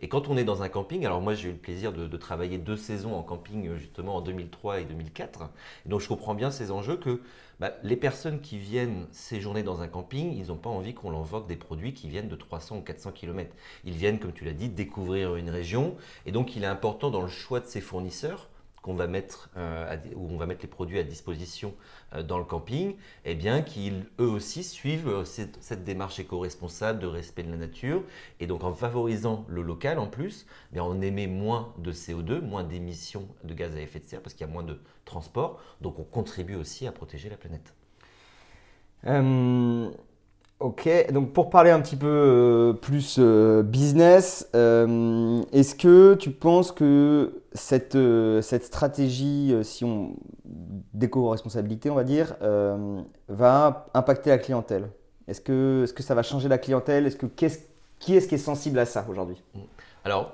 Et 0.00 0.08
quand 0.08 0.28
on 0.28 0.36
est 0.36 0.44
dans 0.44 0.62
un 0.62 0.68
camping, 0.68 1.04
alors 1.04 1.20
moi 1.20 1.34
j'ai 1.34 1.48
eu 1.48 1.52
le 1.52 1.58
plaisir 1.58 1.92
de, 1.92 2.16
travailler 2.16 2.58
deux 2.58 2.76
saisons 2.76 3.14
en 3.14 3.22
camping 3.22 3.74
justement 3.76 4.16
en 4.16 4.20
2003 4.20 4.80
et 4.80 4.84
2004, 4.84 5.50
donc 5.86 6.00
je 6.00 6.08
comprends 6.08 6.34
bien 6.34 6.50
ces 6.50 6.70
enjeux 6.70 6.96
que 6.96 7.20
bah, 7.60 7.72
les 7.82 7.96
personnes 7.96 8.40
qui 8.40 8.58
viennent 8.58 9.06
séjourner 9.10 9.64
dans 9.64 9.80
un 9.80 9.88
camping, 9.88 10.32
ils 10.36 10.48
n'ont 10.48 10.56
pas 10.56 10.70
envie 10.70 10.94
qu'on 10.94 11.10
leur 11.10 11.44
des 11.46 11.56
produits 11.56 11.92
qui 11.92 12.08
viennent 12.08 12.28
de 12.28 12.36
300 12.36 12.78
ou 12.78 12.80
400 12.80 13.12
km. 13.12 13.54
Ils 13.84 13.94
viennent, 13.94 14.20
comme 14.20 14.32
tu 14.32 14.44
l'as 14.44 14.52
dit, 14.52 14.68
découvrir 14.68 15.34
une 15.34 15.50
région, 15.50 15.96
et 16.26 16.32
donc 16.32 16.54
il 16.54 16.62
est 16.62 16.68
important 16.68 17.10
dans 17.10 17.22
le 17.22 17.28
choix 17.28 17.60
de 17.60 17.66
ces 17.66 17.80
fournisseurs 17.80 18.48
va 18.94 19.06
mettre, 19.06 19.50
où 20.16 20.28
on 20.30 20.36
va 20.36 20.46
mettre 20.46 20.62
les 20.62 20.68
produits 20.68 20.98
à 20.98 21.02
disposition 21.02 21.74
dans 22.26 22.38
le 22.38 22.44
camping, 22.44 22.96
eh 23.24 23.34
bien 23.34 23.62
qu'ils 23.62 24.06
eux 24.18 24.28
aussi 24.28 24.64
suivent 24.64 25.24
cette, 25.24 25.84
démarche 25.84 26.18
éco-responsable 26.18 26.98
de 26.98 27.06
respect 27.06 27.42
de 27.42 27.50
la 27.50 27.56
nature. 27.56 28.02
Et 28.40 28.46
donc 28.46 28.64
en 28.64 28.72
favorisant 28.72 29.44
le 29.48 29.62
local 29.62 29.98
en 29.98 30.06
plus, 30.06 30.46
eh 30.70 30.74
bien, 30.74 30.84
on 30.84 31.00
émet 31.00 31.26
moins 31.26 31.72
de 31.78 31.92
CO2, 31.92 32.40
moins 32.40 32.64
d'émissions 32.64 33.28
de 33.44 33.54
gaz 33.54 33.74
à 33.76 33.80
effet 33.80 34.00
de 34.00 34.04
serre 34.04 34.22
parce 34.22 34.34
qu'il 34.34 34.46
y 34.46 34.50
a 34.50 34.52
moins 34.52 34.62
de 34.64 34.80
transport. 35.04 35.60
Donc 35.80 35.98
on 35.98 36.04
contribue 36.04 36.56
aussi 36.56 36.86
à 36.86 36.92
protéger 36.92 37.28
la 37.28 37.36
planète. 37.36 37.74
Ok, 40.60 40.88
donc 41.12 41.32
pour 41.32 41.50
parler 41.50 41.70
un 41.70 41.80
petit 41.80 41.94
peu 41.94 42.08
euh, 42.08 42.72
plus 42.72 43.18
euh, 43.20 43.62
business, 43.62 44.50
euh, 44.56 45.40
est-ce 45.52 45.76
que 45.76 46.14
tu 46.14 46.32
penses 46.32 46.72
que 46.72 47.42
cette, 47.52 47.96
cette 48.42 48.64
stratégie, 48.64 49.54
si 49.62 49.84
on 49.84 50.16
d'éco-responsabilité, 50.94 51.90
on 51.90 51.94
va 51.94 52.02
dire, 52.02 52.34
va 53.28 53.86
impacter 53.94 54.30
la 54.30 54.38
clientèle? 54.38 54.90
Est-ce 55.28 55.40
que, 55.40 55.84
est 55.84 55.94
que 55.94 56.02
ça 56.02 56.16
va 56.16 56.24
changer 56.24 56.48
la 56.48 56.58
clientèle? 56.58 57.06
Est-ce 57.06 57.16
que 57.16 57.26
qui 57.26 57.44
est-ce 57.44 58.28
qui 58.28 58.34
est 58.34 58.38
sensible 58.38 58.80
à 58.80 58.86
ça 58.86 59.06
aujourd'hui? 59.08 59.40
Alors, 60.04 60.32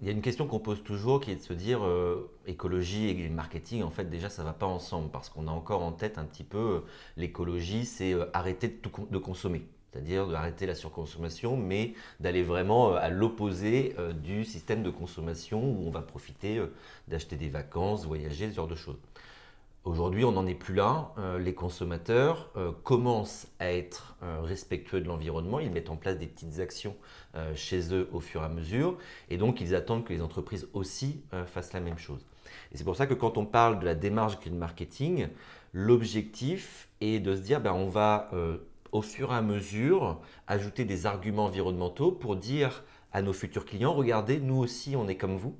il 0.00 0.06
y 0.06 0.10
a 0.10 0.12
une 0.12 0.22
question 0.22 0.46
qu'on 0.46 0.58
pose 0.58 0.82
toujours 0.82 1.20
qui 1.20 1.30
est 1.30 1.36
de 1.36 1.42
se 1.42 1.52
dire 1.52 1.84
euh, 1.84 2.30
écologie 2.46 3.10
et 3.10 3.28
marketing, 3.28 3.82
en 3.82 3.90
fait, 3.90 4.04
déjà, 4.08 4.30
ça 4.30 4.42
ne 4.42 4.46
va 4.46 4.54
pas 4.54 4.66
ensemble 4.66 5.10
parce 5.10 5.28
qu'on 5.28 5.46
a 5.46 5.50
encore 5.50 5.82
en 5.82 5.92
tête 5.92 6.16
un 6.16 6.24
petit 6.24 6.44
peu 6.44 6.58
euh, 6.58 6.80
l'écologie, 7.18 7.84
c'est 7.84 8.14
euh, 8.14 8.24
arrêter 8.32 8.68
de, 8.68 8.78
de 9.10 9.18
consommer. 9.18 9.66
C'est-à-dire 9.92 10.26
d'arrêter 10.28 10.66
la 10.66 10.74
surconsommation, 10.74 11.56
mais 11.56 11.94
d'aller 12.20 12.42
vraiment 12.42 12.94
à 12.94 13.08
l'opposé 13.08 13.96
du 14.22 14.44
système 14.44 14.84
de 14.84 14.90
consommation 14.90 15.64
où 15.64 15.84
on 15.84 15.90
va 15.90 16.00
profiter 16.00 16.62
d'acheter 17.08 17.34
des 17.34 17.48
vacances, 17.48 18.06
voyager, 18.06 18.48
ce 18.50 18.54
genre 18.54 18.68
de 18.68 18.76
choses. 18.76 19.00
Aujourd'hui, 19.84 20.26
on 20.26 20.32
n'en 20.32 20.46
est 20.46 20.54
plus 20.54 20.74
là. 20.74 21.14
Euh, 21.16 21.38
les 21.38 21.54
consommateurs 21.54 22.50
euh, 22.56 22.70
commencent 22.84 23.46
à 23.60 23.72
être 23.72 24.14
euh, 24.22 24.42
respectueux 24.42 25.00
de 25.00 25.08
l'environnement. 25.08 25.58
Ils 25.58 25.70
mettent 25.70 25.88
en 25.88 25.96
place 25.96 26.18
des 26.18 26.26
petites 26.26 26.60
actions 26.60 26.96
chez 27.54 27.94
eux 27.94 28.08
au 28.12 28.18
fur 28.18 28.42
et 28.42 28.44
à 28.44 28.48
mesure. 28.48 28.98
Et 29.30 29.36
donc, 29.36 29.60
ils 29.60 29.76
attendent 29.76 30.04
que 30.04 30.12
les 30.12 30.20
entreprises 30.20 30.66
aussi 30.72 31.22
fassent 31.46 31.72
la 31.72 31.78
même 31.78 31.96
chose. 31.96 32.26
Et 32.72 32.76
c'est 32.76 32.82
pour 32.82 32.96
ça 32.96 33.06
que 33.06 33.14
quand 33.14 33.38
on 33.38 33.46
parle 33.46 33.78
de 33.78 33.84
la 33.84 33.94
démarche 33.94 34.40
green 34.40 34.58
marketing, 34.58 35.28
l'objectif 35.72 36.88
est 37.00 37.20
de 37.20 37.36
se 37.36 37.40
dire, 37.40 37.60
ben, 37.60 37.72
on 37.72 37.86
va 37.86 38.32
au 38.90 39.00
fur 39.00 39.30
et 39.30 39.36
à 39.36 39.42
mesure 39.42 40.20
ajouter 40.48 40.84
des 40.84 41.06
arguments 41.06 41.44
environnementaux 41.44 42.10
pour 42.10 42.34
dire 42.34 42.82
à 43.12 43.22
nos 43.22 43.32
futurs 43.32 43.64
clients, 43.64 43.94
regardez, 43.94 44.40
nous 44.40 44.58
aussi, 44.58 44.96
on 44.96 45.06
est 45.06 45.16
comme 45.16 45.36
vous 45.36 45.54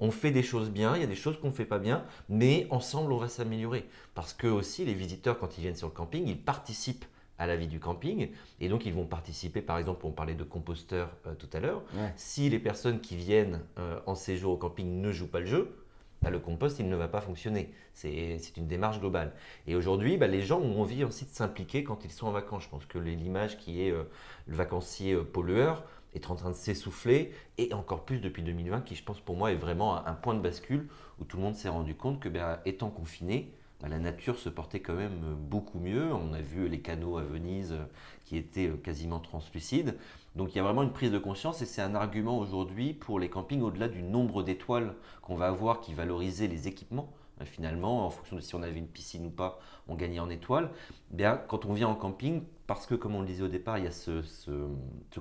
on 0.00 0.10
fait 0.10 0.30
des 0.30 0.42
choses 0.42 0.70
bien, 0.70 0.94
il 0.96 1.00
y 1.00 1.04
a 1.04 1.08
des 1.08 1.14
choses 1.14 1.38
qu'on 1.40 1.48
ne 1.48 1.52
fait 1.52 1.64
pas 1.64 1.78
bien, 1.78 2.04
mais 2.28 2.66
ensemble, 2.70 3.12
on 3.12 3.18
va 3.18 3.28
s'améliorer. 3.28 3.86
Parce 4.14 4.32
que 4.32 4.46
aussi, 4.46 4.84
les 4.84 4.94
visiteurs, 4.94 5.38
quand 5.38 5.58
ils 5.58 5.62
viennent 5.62 5.76
sur 5.76 5.88
le 5.88 5.94
camping, 5.94 6.26
ils 6.26 6.40
participent 6.40 7.04
à 7.38 7.46
la 7.46 7.56
vie 7.56 7.68
du 7.68 7.80
camping. 7.80 8.30
Et 8.60 8.68
donc, 8.68 8.84
ils 8.84 8.92
vont 8.92 9.06
participer, 9.06 9.62
par 9.62 9.78
exemple, 9.78 10.04
on 10.06 10.10
parlait 10.10 10.34
de 10.34 10.44
composteurs 10.44 11.10
euh, 11.26 11.34
tout 11.34 11.48
à 11.52 11.60
l'heure. 11.60 11.82
Si 12.16 12.50
les 12.50 12.58
personnes 12.58 13.00
qui 13.00 13.16
viennent 13.16 13.60
euh, 13.78 14.00
en 14.06 14.14
séjour 14.14 14.52
au 14.52 14.56
camping 14.56 15.00
ne 15.00 15.12
jouent 15.12 15.28
pas 15.28 15.40
le 15.40 15.46
jeu, 15.46 15.76
bah, 16.20 16.30
le 16.30 16.40
compost, 16.40 16.80
il 16.80 16.88
ne 16.88 16.96
va 16.96 17.06
pas 17.06 17.20
fonctionner. 17.20 17.72
C'est 17.94 18.56
une 18.56 18.66
démarche 18.66 18.98
globale. 18.98 19.32
Et 19.68 19.76
aujourd'hui, 19.76 20.16
bah, 20.16 20.26
les 20.26 20.42
gens 20.42 20.60
ont 20.60 20.80
envie 20.80 21.04
aussi 21.04 21.24
de 21.24 21.30
s'impliquer 21.30 21.84
quand 21.84 22.04
ils 22.04 22.10
sont 22.10 22.26
en 22.26 22.32
vacances. 22.32 22.64
Je 22.64 22.68
pense 22.68 22.86
que 22.86 22.98
l'image 22.98 23.56
qui 23.56 23.82
est 23.82 23.92
euh, 23.92 24.02
le 24.48 24.56
vacancier 24.56 25.16
pollueur, 25.16 25.84
est 26.14 26.30
en 26.30 26.34
train 26.34 26.50
de 26.50 26.54
s'essouffler, 26.54 27.32
et 27.58 27.72
encore 27.74 28.04
plus 28.04 28.20
depuis 28.20 28.42
2020, 28.42 28.82
qui 28.82 28.94
je 28.94 29.04
pense 29.04 29.20
pour 29.20 29.36
moi 29.36 29.52
est 29.52 29.56
vraiment 29.56 30.06
un 30.06 30.14
point 30.14 30.34
de 30.34 30.40
bascule 30.40 30.88
où 31.20 31.24
tout 31.24 31.36
le 31.36 31.42
monde 31.42 31.54
s'est 31.54 31.68
rendu 31.68 31.94
compte 31.94 32.20
que 32.20 32.28
ben, 32.28 32.60
étant 32.64 32.90
confiné, 32.90 33.52
ben, 33.80 33.88
la 33.88 33.98
nature 33.98 34.38
se 34.38 34.48
portait 34.48 34.80
quand 34.80 34.94
même 34.94 35.36
beaucoup 35.38 35.78
mieux. 35.78 36.12
On 36.12 36.32
a 36.32 36.40
vu 36.40 36.68
les 36.68 36.80
canaux 36.80 37.18
à 37.18 37.22
Venise 37.22 37.72
euh, 37.72 37.84
qui 38.24 38.36
étaient 38.36 38.66
euh, 38.66 38.76
quasiment 38.76 39.20
translucides. 39.20 39.96
Donc 40.34 40.54
il 40.54 40.56
y 40.56 40.60
a 40.60 40.64
vraiment 40.64 40.82
une 40.82 40.92
prise 40.92 41.12
de 41.12 41.18
conscience 41.18 41.62
et 41.62 41.66
c'est 41.66 41.82
un 41.82 41.94
argument 41.94 42.38
aujourd'hui 42.38 42.92
pour 42.92 43.18
les 43.18 43.28
campings 43.28 43.62
au-delà 43.62 43.88
du 43.88 44.02
nombre 44.02 44.42
d'étoiles 44.42 44.94
qu'on 45.22 45.36
va 45.36 45.46
avoir 45.46 45.80
qui 45.80 45.94
valorisait 45.94 46.48
les 46.48 46.66
équipements. 46.66 47.12
Ben, 47.38 47.44
finalement, 47.44 48.04
en 48.04 48.10
fonction 48.10 48.34
de 48.36 48.40
si 48.40 48.54
on 48.56 48.62
avait 48.62 48.78
une 48.78 48.88
piscine 48.88 49.26
ou 49.26 49.30
pas, 49.30 49.60
on 49.86 49.94
gagnait 49.94 50.18
en 50.18 50.28
étoiles. 50.28 50.70
Bien, 51.10 51.36
quand 51.36 51.64
on 51.64 51.72
vient 51.72 51.88
en 51.88 51.94
camping, 51.94 52.42
parce 52.68 52.84
que, 52.84 52.94
comme 52.94 53.16
on 53.16 53.22
le 53.22 53.26
disait 53.26 53.42
au 53.42 53.48
départ, 53.48 53.78
il 53.78 53.84
y 53.84 53.88
a 53.88 53.90
ce, 53.90 54.20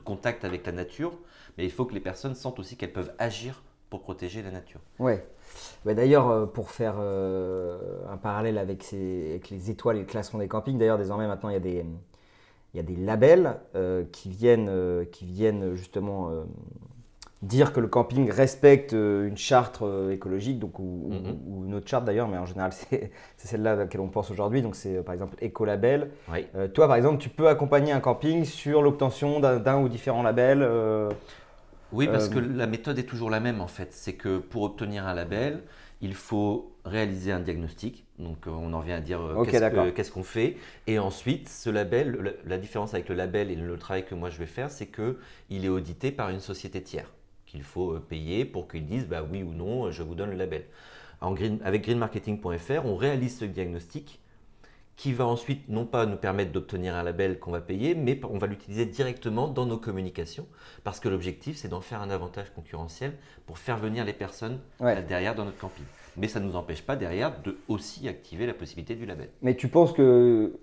contact 0.04 0.44
avec 0.44 0.66
la 0.66 0.74
nature, 0.74 1.18
mais 1.58 1.64
il 1.64 1.72
faut 1.72 1.86
que 1.86 1.94
les 1.94 2.02
personnes 2.02 2.36
sentent 2.36 2.60
aussi 2.60 2.76
qu'elles 2.76 2.92
peuvent 2.92 3.14
agir 3.18 3.64
pour 3.90 4.02
protéger 4.02 4.44
la 4.44 4.52
nature. 4.52 4.82
Ouais. 5.00 5.26
Bah, 5.86 5.94
d'ailleurs, 5.94 6.28
euh, 6.28 6.46
pour 6.46 6.72
faire 6.72 6.96
euh, 7.00 8.06
un 8.12 8.18
parallèle 8.18 8.58
avec, 8.58 8.92
les 8.92 9.72
étoiles 9.72 9.96
et 9.96 10.02
le 10.02 10.06
classement 10.06 10.40
des 10.40 10.50
campings, 10.50 10.78
d'ailleurs, 10.78 10.98
désormais, 10.98 11.26
maintenant, 11.26 11.48
il 11.48 11.54
y 11.54 12.80
a 12.80 12.84
des, 12.84 12.96
labels 12.98 13.56
euh, 13.76 14.04
qui, 14.12 14.30
viennent, 14.30 15.06
qui 15.14 15.24
viennent 15.24 15.74
justement 15.74 16.30
dire 17.42 17.72
que 17.72 17.80
le 17.80 17.88
camping 17.88 18.32
respecte 18.32 18.94
euh, 18.94 19.28
une 19.28 19.38
charte 19.38 19.82
euh, 19.82 20.12
écologique, 20.12 20.60
donc, 20.60 20.80
mhm. 20.80 21.38
ou, 21.48 21.66
une 21.66 21.76
autre 21.76 21.88
charte 21.88 22.06
d'ailleurs, 22.06 22.28
mais 22.28 22.38
en 22.38 22.46
général 22.46 22.72
c'est 22.74 23.12
celle-là 23.38 23.74
à 23.74 23.76
laquelle 23.76 24.02
on 24.02 24.08
pense 24.08 24.32
aujourd'hui, 24.32 24.62
donc 24.62 24.76
c'est 24.76 25.04
par 25.04 25.14
exemple 25.14 25.36
Écolabel. 25.42 26.10
Euh, 26.56 26.68
toi 26.68 26.88
par 26.88 26.96
exemple, 26.96 27.22
tu 27.22 27.30
peux 27.30 27.48
accompagner 27.48 27.92
un 27.92 28.00
camping 28.00 28.44
sur 28.44 28.82
l'obtention 28.82 29.40
d'un 29.40 29.82
ou 29.82 29.90
différents 29.90 30.24
labels 30.24 30.68
Oui, 31.92 32.08
parce 32.08 32.30
que 32.30 32.40
la 32.40 32.68
méthode 32.68 32.98
est 32.98 33.04
toujours 33.04 33.30
la 33.30 33.40
même 33.40 33.62
en 33.62 33.68
fait. 33.68 33.90
C'est 33.92 34.14
que 34.14 34.40
pour 34.40 34.64
obtenir 34.64 35.06
un 35.06 35.14
label, 35.14 35.62
il 36.02 36.16
faut 36.16 36.72
réaliser 36.86 37.32
un 37.32 37.40
diagnostic. 37.40 38.06
Donc 38.18 38.48
on 38.48 38.74
en 38.74 38.80
vient 38.80 38.98
à 38.98 39.02
dire 39.02 39.20
qu'est-ce 39.96 40.12
qu'on 40.12 40.24
fait. 40.24 40.58
Et 40.88 40.98
ensuite, 40.98 41.50
ce 41.50 41.70
label, 41.70 42.36
la 42.46 42.58
différence 42.58 42.96
avec 42.96 43.10
le 43.10 43.16
label 43.16 43.52
et 43.52 43.56
le 43.56 43.78
travail 43.78 44.06
que 44.06 44.16
moi 44.16 44.32
je 44.32 44.40
vais 44.40 44.48
faire, 44.48 44.72
c'est 44.72 44.88
qu'il 44.88 45.66
est 45.66 45.70
audité 45.70 46.12
par 46.12 46.30
une 46.30 46.40
société 46.40 46.82
tiers 46.82 47.12
qu'il 47.58 47.64
faut 47.64 47.94
euh, 47.94 48.00
payer 48.00 48.46
pour 48.46 48.68
qu'ils 48.68 48.86
disent 48.86 49.08
bah, 49.08 49.26
oui 49.30 49.42
ou 49.42 49.52
non, 49.52 49.92
je 49.92 50.04
vous 50.04 50.16
donne 50.16 50.30
le 50.30 50.36
label. 50.36 50.66
En 51.22 51.34
green, 51.34 51.60
avec 51.64 51.84
greenmarketing.fr, 51.84 52.86
on 52.86 52.96
réalise 52.96 53.40
ce 53.40 53.46
diagnostic 53.46 54.20
qui 54.96 55.14
va 55.14 55.26
ensuite 55.26 55.68
non 55.70 55.86
pas 55.86 56.06
nous 56.06 56.18
permettre 56.18 56.52
d'obtenir 56.52 56.96
un 56.96 57.04
label 57.04 57.40
qu'on 57.40 57.52
va 57.52 57.62
payer, 57.62 57.96
mais 57.96 58.20
on 58.24 58.38
va 58.38 58.48
l'utiliser 58.48 58.86
directement 58.86 59.48
dans 59.48 59.66
nos 59.66 59.78
communications, 59.78 60.48
parce 60.84 61.00
que 61.00 61.08
l'objectif, 61.08 61.56
c'est 61.56 61.68
d'en 61.68 61.82
faire 61.82 62.02
un 62.02 62.10
avantage 62.10 62.52
concurrentiel 62.54 63.14
pour 63.46 63.60
faire 63.60 63.78
venir 63.78 64.06
les 64.06 64.14
personnes 64.14 64.60
derrière 65.08 65.36
dans 65.36 65.46
notre 65.46 65.60
camping. 65.60 65.86
Mais 66.16 66.28
ça 66.28 66.40
ne 66.40 66.48
nous 66.48 66.56
empêche 66.56 66.82
pas 66.82 66.96
derrière 66.96 67.40
de 67.44 67.58
aussi 67.68 68.08
activer 68.08 68.48
la 68.48 68.56
possibilité 68.56 68.96
du 68.96 69.06
label. 69.06 69.30
Mais 69.44 69.56
tu 69.56 69.68
penses 69.68 69.94
que 69.94 70.60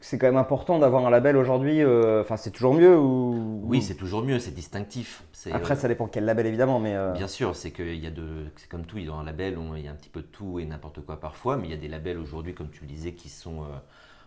c'est 0.00 0.18
quand 0.18 0.26
même 0.26 0.36
important 0.36 0.78
d'avoir 0.78 1.06
un 1.06 1.10
label 1.10 1.36
aujourd'hui. 1.36 1.82
Euh, 1.82 2.20
enfin, 2.22 2.36
c'est 2.36 2.50
toujours 2.50 2.74
mieux 2.74 2.98
ou 2.98 3.62
Oui, 3.64 3.82
c'est 3.82 3.94
toujours 3.94 4.22
mieux. 4.22 4.38
C'est 4.38 4.54
distinctif. 4.54 5.24
Après, 5.52 5.74
euh, 5.74 5.76
ça 5.76 5.88
dépend 5.88 6.06
quel 6.06 6.24
label 6.24 6.46
évidemment, 6.46 6.80
mais 6.80 6.94
euh, 6.94 7.12
bien 7.12 7.28
sûr, 7.28 7.54
c'est 7.56 7.70
qu'il 7.70 7.96
y 7.96 8.06
a 8.06 8.10
de, 8.10 8.46
c'est 8.56 8.68
comme 8.68 8.84
tout. 8.84 8.98
Dans 9.00 9.18
un 9.18 9.24
label, 9.24 9.58
il 9.76 9.84
y 9.84 9.88
a 9.88 9.90
un 9.90 9.94
petit 9.94 10.08
peu 10.08 10.20
de 10.20 10.26
tout 10.26 10.58
et 10.58 10.64
n'importe 10.64 11.00
quoi 11.04 11.20
parfois, 11.20 11.56
mais 11.56 11.68
il 11.68 11.70
y 11.70 11.74
a 11.74 11.78
des 11.78 11.88
labels 11.88 12.18
aujourd'hui, 12.18 12.54
comme 12.54 12.70
tu 12.70 12.82
le 12.82 12.88
disais, 12.88 13.12
qui 13.12 13.28
sont 13.28 13.64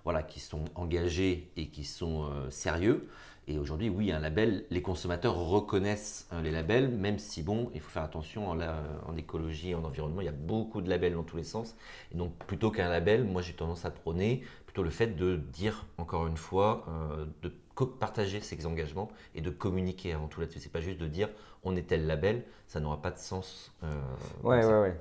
voilà, 0.06 0.24
qui 0.24 0.40
sont 0.40 0.66
engagés 0.76 1.52
et 1.58 1.68
qui 1.68 1.84
sont 1.84 2.30
sérieux. 2.50 3.08
Et 3.48 3.58
aujourd'hui, 3.58 3.90
oui, 3.90 4.12
un 4.12 4.20
label, 4.20 4.66
les 4.70 4.84
consommateurs 4.84 5.36
reconnaissent 5.36 6.30
les 6.44 6.52
labels, 6.52 6.88
même 6.88 7.18
si, 7.18 7.42
bon, 7.42 7.72
il 7.74 7.82
faut 7.82 7.90
faire 7.90 8.04
attention 8.04 8.48
en, 8.48 8.60
en, 8.62 9.18
écologie, 9.18 9.74
en 9.74 9.84
environnement, 9.84 10.22
il 10.22 10.26
y 10.26 10.30
a 10.30 10.34
beaucoup 10.34 10.82
de 10.82 10.90
labels 10.90 11.16
dans 11.16 11.24
tous 11.24 11.38
les 11.38 11.44
sens. 11.44 11.76
Et 12.14 12.16
donc, 12.16 12.32
plutôt 12.46 12.70
qu'un 12.70 12.90
label, 12.90 13.24
moi 13.24 13.42
j'ai 13.42 13.54
tendance 13.54 13.86
à 13.86 13.90
prôner 13.90 14.44
plutôt 14.80 14.84
le 14.84 14.90
fait 14.90 15.16
de 15.16 15.36
dire, 15.36 15.86
encore 15.98 16.28
une 16.28 16.38
fois, 16.38 16.86
euh, 16.88 17.26
de 17.42 17.52
partager 17.86 18.42
ses 18.42 18.66
engagements 18.66 19.10
et 19.36 19.42
de 19.42 19.50
communiquer 19.50 20.14
avant 20.14 20.28
tout 20.28 20.42
là-dessus. 20.42 20.60
C'est 20.60 20.72
pas 20.72 20.82
juste 20.82 21.00
de 21.00 21.08
dire 21.08 21.30
on 21.64 21.76
est 21.76 21.88
tel 21.88 22.08
label, 22.08 22.44
ça 22.68 22.80
n'aura 22.80 23.02
pas 23.02 23.12
de 23.12 23.18
sens. 23.18 23.72
Euh, 23.84 24.02
ouais, 24.44 24.66
ouais, 24.66 24.80
ouais. 24.80 24.98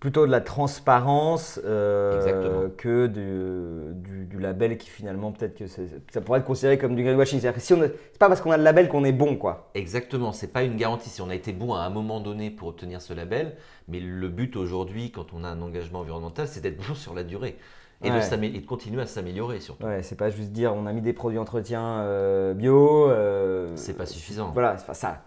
Plutôt 0.00 0.26
de 0.26 0.30
la 0.30 0.42
transparence 0.42 1.58
euh, 1.64 2.68
que 2.76 3.06
du, 3.06 4.26
du, 4.26 4.38
label 4.38 4.76
qui 4.76 4.90
finalement 4.90 5.32
peut-être 5.32 5.56
que 5.56 5.64
ça 5.66 6.20
pourrait 6.20 6.40
être 6.40 6.44
considéré 6.44 6.76
comme 6.76 6.94
du 6.94 7.02
greenwashing. 7.02 7.40
C'est-à-dire 7.40 7.58
que 7.58 7.64
si 7.64 7.72
on 7.72 7.80
c'est 7.80 8.18
pas 8.18 8.28
parce 8.28 8.42
qu'on 8.42 8.50
a 8.50 8.58
le 8.58 8.64
label 8.64 8.88
qu'on 8.88 9.04
est 9.04 9.12
bon, 9.12 9.36
quoi. 9.36 9.70
Exactement, 9.74 10.32
c'est 10.32 10.52
pas 10.52 10.62
une 10.62 10.76
garantie. 10.76 11.08
Si 11.08 11.22
on 11.22 11.30
a 11.30 11.34
été 11.34 11.52
bon 11.52 11.72
à 11.72 11.80
un 11.80 11.90
moment 11.90 12.20
donné 12.20 12.50
pour 12.50 12.68
obtenir 12.68 13.00
ce 13.00 13.14
label, 13.14 13.56
mais 13.88 13.98
le 14.00 14.28
but 14.28 14.56
aujourd'hui, 14.56 15.10
quand 15.10 15.32
on 15.32 15.42
a 15.42 15.48
un 15.48 15.62
engagement 15.62 16.00
environnemental, 16.00 16.48
c'est 16.48 16.60
d'être 16.60 16.86
bon 16.86 16.94
sur 16.94 17.14
la 17.14 17.24
durée 17.24 17.56
et, 18.02 18.10
de, 18.10 18.66
continuer 18.66 19.02
à 19.02 19.06
s'améliorer 19.06 19.60
surtout. 19.60 19.86
Ouais, 19.86 20.02
c'est 20.02 20.16
pas 20.16 20.30
juste 20.30 20.50
dire 20.50 20.74
on 20.74 20.86
a 20.86 20.92
mis 20.92 21.00
des 21.00 21.12
produits 21.12 21.38
d'entretien 21.38 22.00
euh, 22.00 22.54
bio. 22.54 23.10
Euh, 23.10 23.68
c'est 23.76 23.96
pas 23.96 24.06
suffisant. 24.06 24.50
Voilà, 24.52 24.76
ça. 24.78 25.22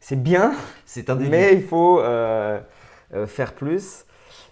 C'est 0.00 0.20
bien, 0.20 0.52
c'est 0.84 1.10
un 1.10 1.16
mais 1.16 1.54
il 1.54 1.62
faut 1.62 2.00
euh, 2.00 2.60
faire 3.26 3.54
plus. 3.54 4.04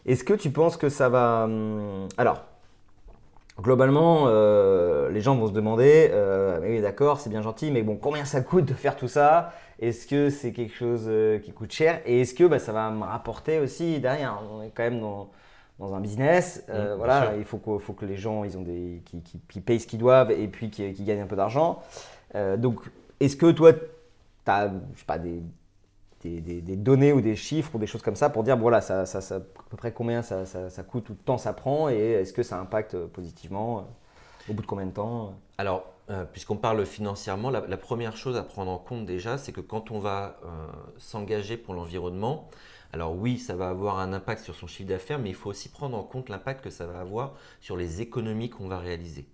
Est-ce 0.06 0.24
que 0.24 0.34
tu 0.34 0.50
penses 0.50 0.76
que 0.76 0.88
ça 0.88 1.08
va. 1.08 1.44
Hum, 1.44 2.08
alors, 2.16 2.42
globalement, 3.60 4.26
les 5.08 5.20
gens 5.20 5.36
vont 5.36 5.46
se 5.46 5.52
demander 5.52 6.10
oui, 6.62 6.80
d'accord, 6.80 7.20
c'est 7.20 7.30
bien 7.30 7.42
gentil, 7.42 7.70
mais 7.70 7.82
bon, 7.82 7.96
combien 7.96 8.24
ça 8.24 8.40
coûte 8.40 8.64
de 8.64 8.74
faire 8.74 8.96
tout 8.96 9.08
ça? 9.08 9.52
Est-ce 9.78 10.06
que 10.06 10.30
c'est 10.30 10.52
quelque 10.52 10.74
chose 10.74 11.04
euh, 11.06 11.38
qui 11.38 11.52
coûte 11.52 11.70
cher? 11.70 12.00
Et 12.06 12.22
est-ce 12.22 12.32
que 12.34 12.44
bah, 12.44 12.58
ça 12.58 12.72
va 12.72 12.90
me 12.90 13.04
rapporter 13.04 13.58
aussi 13.58 14.00
derrière? 14.00 14.40
On 14.50 14.62
est 14.62 14.70
quand 14.70 14.84
même 14.84 15.00
dans, 15.00 15.30
dans 15.78 15.94
un 15.94 16.00
business. 16.00 16.64
Euh, 16.70 16.94
Mmh, 16.94 16.98
voilà, 16.98 17.34
il 17.36 17.44
faut 17.44 17.58
que, 17.58 17.76
faut 17.78 17.92
que 17.92 18.06
les 18.06 18.16
gens 18.16 18.44
ils 18.44 18.56
ont 18.56 18.62
des, 18.62 19.02
qui, 19.04 19.20
qui- 19.22 19.38
qui 19.50 19.60
payent 19.60 19.78
ce 19.80 19.86
qu'ils 19.86 19.98
doivent 19.98 20.30
et 20.30 20.48
puis 20.48 20.70
qui, 20.70 20.90
qui 20.94 21.04
gagnent 21.04 21.20
un 21.20 21.26
peu 21.26 21.36
d'argent. 21.36 21.82
Euh, 22.34 22.56
donc, 22.56 22.80
est-ce 23.20 23.36
que 23.36 23.50
toi, 23.52 23.72
tu 23.74 23.80
as 24.46 24.68
je 24.94 24.98
sais 25.00 25.04
pas, 25.06 25.18
des, 25.18 25.42
des, 26.40 26.76
données 26.76 27.12
ou 27.12 27.20
des 27.20 27.36
chiffres 27.36 27.74
ou 27.74 27.78
des 27.78 27.86
choses 27.86 28.02
comme 28.02 28.16
ça 28.16 28.30
pour 28.30 28.42
dire, 28.42 28.56
voilà, 28.56 28.80
ça, 28.80 29.06
ça, 29.06 29.20
ça- 29.20 29.36
à 29.36 29.68
peu 29.70 29.76
près 29.76 29.92
combien 29.92 30.22
ça, 30.22 30.46
ça, 30.46 30.82
coûte, 30.82 31.04
tout 31.04 31.12
le 31.12 31.18
temps 31.18 31.38
ça 31.38 31.52
prend 31.52 31.88
et 31.88 32.12
est-ce 32.12 32.32
que 32.32 32.42
ça 32.42 32.58
impacte 32.58 32.94
euh, 32.94 33.06
positivement 33.06 33.78
euh, 33.78 34.50
Au 34.50 34.54
bout 34.54 34.62
de 34.62 34.66
combien 34.66 34.86
de 34.86 34.92
temps 34.92 35.34
Alors, 35.58 35.86
euh, 36.10 36.24
puisqu'on 36.24 36.56
parle 36.56 36.84
financièrement, 36.86 37.50
la, 37.50 37.76
première 37.76 38.16
chose 38.16 38.36
à 38.36 38.42
prendre 38.42 38.70
en 38.70 38.78
compte 38.78 39.06
déjà, 39.06 39.38
c'est 39.38 39.52
que 39.52 39.60
quand 39.60 39.90
on 39.90 39.98
va 39.98 40.38
s'engager 40.98 41.56
pour 41.56 41.74
l'environnement, 41.74 42.48
alors 42.92 43.14
oui, 43.14 43.38
ça 43.38 43.56
va 43.56 43.68
avoir 43.68 43.98
un 43.98 44.12
impact 44.12 44.44
sur 44.44 44.54
son 44.54 44.66
chiffre 44.66 44.88
d'affaires, 44.88 45.18
mais 45.18 45.30
il 45.30 45.34
faut 45.34 45.50
aussi 45.50 45.68
prendre 45.68 45.96
en 45.96 46.04
compte 46.04 46.28
l'impact 46.28 46.62
que 46.62 46.70
ça 46.70 46.86
va 46.86 47.00
avoir 47.00 47.34
sur 47.60 47.76
les 47.76 48.00
économies 48.00 48.50
qu'on 48.50 48.68
va 48.68 48.78
réaliser. 48.78 49.26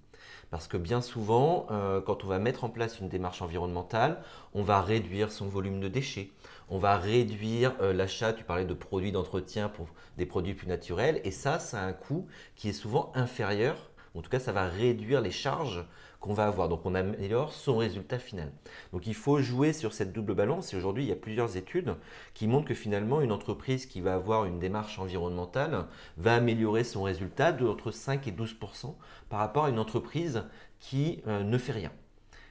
Parce 0.51 0.67
que 0.67 0.77
bien 0.77 1.01
souvent, 1.01 1.67
quand 2.05 2.25
on 2.25 2.27
va 2.27 2.39
mettre 2.39 2.65
en 2.65 2.69
place 2.69 3.01
une 3.01 3.09
démarche 3.09 3.41
environnementale, 3.41 4.23
on 4.55 4.63
va 4.63 4.83
réduire 4.83 5.33
son 5.33 5.47
volume 5.47 5.81
de 5.81 5.89
déchets, 5.89 6.31
on 6.73 6.79
va 6.79 6.97
réduire 6.97 7.75
euh, 7.83 7.93
l'achat, 7.93 8.33
tu 8.33 8.45
parlais 8.45 8.65
de 8.65 8.73
produits 8.73 9.13
d'entretien 9.13 9.69
pour 9.69 9.89
des 10.17 10.25
produits 10.25 10.55
plus 10.55 10.67
naturels, 10.67 11.21
et 11.23 11.31
ça, 11.31 11.59
ça 11.59 11.83
a 11.83 11.85
un 11.85 11.93
coût 11.93 12.27
qui 12.57 12.71
est 12.71 12.73
souvent 12.73 13.13
inférieur, 13.15 13.91
en 14.15 14.23
tout 14.23 14.31
cas, 14.31 14.41
ça 14.41 14.53
va 14.53 14.67
réduire 14.67 15.21
les 15.21 15.31
charges 15.31 15.85
qu'on 16.21 16.33
va 16.33 16.47
avoir. 16.47 16.71
Donc 16.71 16.87
on 16.87 16.95
améliore 16.95 17.53
son 17.53 17.77
résultat 17.77 18.19
final. 18.19 18.51
Donc 18.93 19.07
il 19.07 19.15
faut 19.15 19.41
jouer 19.41 19.75
sur 19.75 19.93
cette 19.93 20.13
double 20.13 20.35
balance 20.35 20.73
et 20.73 20.77
aujourd'hui 20.77 21.05
il 21.05 21.09
y 21.09 21.13
a 21.13 21.17
plusieurs 21.17 21.57
études 21.59 21.97
qui 22.33 22.47
montrent 22.47 22.69
que 22.69 22.75
finalement 22.75 23.21
une 23.21 23.33
entreprise 23.33 23.85
qui 23.85 24.01
va 24.01 24.15
avoir 24.15 24.47
une 24.47 24.59
démarche 24.59 24.99
environnementale 24.99 25.87
va 26.17 26.35
améliorer 26.37 26.85
son 26.85 27.03
résultat 27.03 27.53
de 27.53 27.67
entre 27.67 27.91
5 27.91 28.29
et 28.29 28.33
12% 28.33 28.95
par 29.29 29.41
rapport 29.41 29.65
à 29.65 29.71
une 29.71 29.79
entreprise 29.79 30.45
qui 30.79 31.23
euh, 31.27 31.43
ne 31.43 31.59
fait 31.59 31.73
rien. 31.73 31.91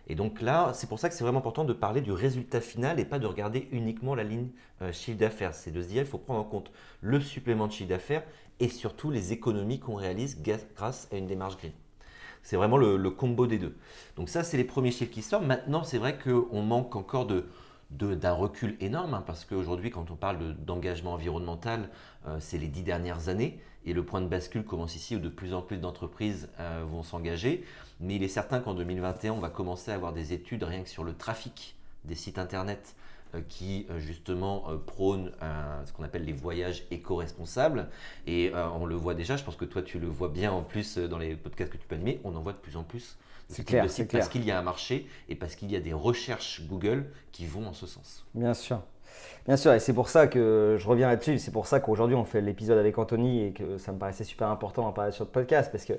Et 0.07 0.15
donc 0.15 0.41
là, 0.41 0.71
c'est 0.73 0.87
pour 0.87 0.99
ça 0.99 1.09
que 1.09 1.15
c'est 1.15 1.23
vraiment 1.23 1.39
important 1.39 1.63
de 1.63 1.73
parler 1.73 2.01
du 2.01 2.11
résultat 2.11 2.61
final 2.61 2.99
et 2.99 3.05
pas 3.05 3.19
de 3.19 3.27
regarder 3.27 3.67
uniquement 3.71 4.15
la 4.15 4.23
ligne 4.23 4.49
euh, 4.81 4.91
chiffre 4.91 5.17
d'affaires. 5.17 5.53
C'est 5.53 5.71
de 5.71 5.81
se 5.81 5.87
dire 5.87 6.01
il 6.01 6.07
faut 6.07 6.17
prendre 6.17 6.39
en 6.39 6.43
compte 6.43 6.71
le 7.01 7.19
supplément 7.21 7.67
de 7.67 7.71
chiffre 7.71 7.89
d'affaires 7.89 8.23
et 8.59 8.67
surtout 8.67 9.11
les 9.11 9.31
économies 9.31 9.79
qu'on 9.79 9.95
réalise 9.95 10.41
grâce 10.75 11.07
à 11.11 11.17
une 11.17 11.27
démarche 11.27 11.57
green. 11.57 11.71
C'est 12.43 12.55
vraiment 12.55 12.77
le, 12.77 13.09
combo 13.11 13.47
des 13.47 13.59
deux. 13.59 13.75
Donc 14.15 14.29
ça, 14.29 14.43
c'est 14.43 14.57
les 14.57 14.63
premiers 14.63 14.91
chiffres 14.91 15.11
qui 15.11 15.21
sortent. 15.21 15.45
Maintenant, 15.45 15.83
c'est 15.83 15.97
vrai 15.97 16.17
qu'on 16.17 16.61
manque 16.61 16.95
encore 16.95 17.27
de- 17.27 17.45
d'un 17.91 18.31
recul 18.33 18.77
énorme, 18.79 19.13
hein, 19.13 19.23
parce 19.25 19.45
qu'aujourd'hui, 19.45 19.89
quand 19.91 20.09
on 20.11 20.15
parle 20.15 20.39
de- 20.39 20.51
d'engagement 20.53 21.13
environnemental, 21.13 21.89
euh, 22.27 22.37
c'est 22.39 22.57
les 22.57 22.67
dix 22.67 22.83
dernières 22.83 23.27
années, 23.27 23.59
et 23.85 23.93
le 23.93 24.05
point 24.05 24.21
de 24.21 24.27
bascule 24.27 24.63
commence 24.63 24.95
ici 24.95 25.15
où 25.15 25.19
de 25.19 25.29
plus 25.29 25.53
en 25.53 25.61
plus 25.61 25.77
d'entreprises 25.77 26.49
euh, 26.59 26.83
vont 26.89 27.03
s'engager. 27.03 27.65
Mais 27.99 28.15
il 28.15 28.23
est 28.23 28.27
certain 28.29 28.59
qu'en 28.59 28.73
2021, 28.73 29.33
on 29.33 29.39
va 29.39 29.49
commencer 29.49 29.91
à 29.91 29.95
avoir 29.95 30.13
des 30.13 30.33
études 30.33 30.63
rien 30.63 30.83
que 30.83 30.89
sur 30.89 31.03
le 31.03 31.13
trafic 31.13 31.75
des 32.05 32.15
sites 32.15 32.37
internet 32.37 32.95
euh, 33.35 33.41
qui 33.47 33.87
justement 33.97 34.65
prônent 34.85 35.31
ce 35.85 35.91
qu'on 35.93 36.03
appelle 36.03 36.25
les 36.25 36.33
voyages 36.33 36.83
éco-responsables. 36.91 37.89
Et 38.27 38.51
on 38.79 38.85
le 38.85 38.95
voit 38.95 39.13
déjà, 39.15 39.35
je 39.35 39.43
pense 39.43 39.55
que 39.55 39.65
toi 39.65 39.81
tu 39.81 39.99
le 39.99 40.07
vois 40.07 40.29
bien 40.29 40.51
en 40.51 40.61
plus 40.63 40.97
dans 40.97 41.17
les 41.17 41.35
podcasts 41.35 41.71
que 41.71 41.77
tu 41.77 41.87
peux 41.87 41.95
animer, 41.95 42.19
on 42.23 42.35
en 42.35 42.41
voit 42.41 42.53
de 42.53 42.57
plus 42.57 42.77
en 42.77 42.83
plus. 42.83 43.17
C'est 43.51 43.65
clair, 43.65 43.89
c'est. 43.89 44.05
Parce 44.05 44.29
qu'il 44.29 44.45
y 44.45 44.51
a 44.51 44.57
un 44.57 44.63
marché 44.63 45.07
et 45.29 45.35
parce 45.35 45.55
qu'il 45.55 45.71
y 45.71 45.75
a 45.75 45.79
des 45.79 45.93
recherches 45.93 46.61
Google 46.67 47.05
qui 47.31 47.45
vont 47.45 47.67
en 47.67 47.73
ce 47.73 47.85
sens. 47.85 48.25
Bien 48.33 48.53
sûr. 48.53 48.81
Bien 49.45 49.57
sûr, 49.57 49.73
et 49.73 49.79
c'est 49.79 49.93
pour 49.93 50.09
ça 50.09 50.27
que 50.27 50.77
je 50.79 50.87
reviens 50.87 51.07
là-dessus, 51.07 51.39
c'est 51.39 51.51
pour 51.51 51.67
ça 51.67 51.79
qu'aujourd'hui 51.79 52.15
on 52.15 52.25
fait 52.25 52.41
l'épisode 52.41 52.77
avec 52.77 52.97
Anthony 52.97 53.47
et 53.47 53.51
que 53.51 53.77
ça 53.77 53.91
me 53.91 53.97
paraissait 53.97 54.23
super 54.23 54.47
important 54.47 54.83
d'en 54.83 54.91
parler 54.91 55.11
sur 55.11 55.25
le 55.25 55.31
podcast 55.31 55.71
parce 55.71 55.83
que 55.83 55.93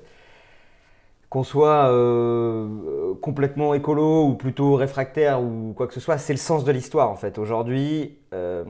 qu'on 1.29 1.43
soit 1.43 1.89
euh, 1.89 3.15
complètement 3.21 3.73
écolo 3.73 4.25
ou 4.25 4.35
plutôt 4.35 4.75
réfractaire 4.75 5.41
ou 5.41 5.73
quoi 5.75 5.87
que 5.87 5.93
ce 5.93 5.99
soit, 5.99 6.19
c'est 6.19 6.33
le 6.33 6.37
sens 6.37 6.63
de 6.63 6.71
l'histoire 6.71 7.09
en 7.09 7.15
fait. 7.15 7.37
Aujourd'hui, 7.37 8.17
euh, 8.33 8.63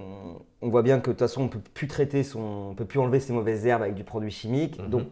on 0.62 0.70
voit 0.70 0.82
bien 0.82 1.00
que 1.00 1.08
de 1.08 1.12
toute 1.12 1.20
façon 1.20 1.44
on 1.44 1.48
peut 1.50 1.60
plus 1.74 1.88
traiter 1.88 2.24
son, 2.24 2.70
on 2.72 2.74
peut 2.74 2.86
plus 2.86 3.00
enlever 3.00 3.20
ces 3.20 3.34
mauvaises 3.34 3.66
herbes 3.68 3.82
avec 3.82 3.96
du 3.96 4.04
produit 4.04 4.32
chimique. 4.32 4.80
Mhm. 4.80 4.90
Donc 4.90 5.08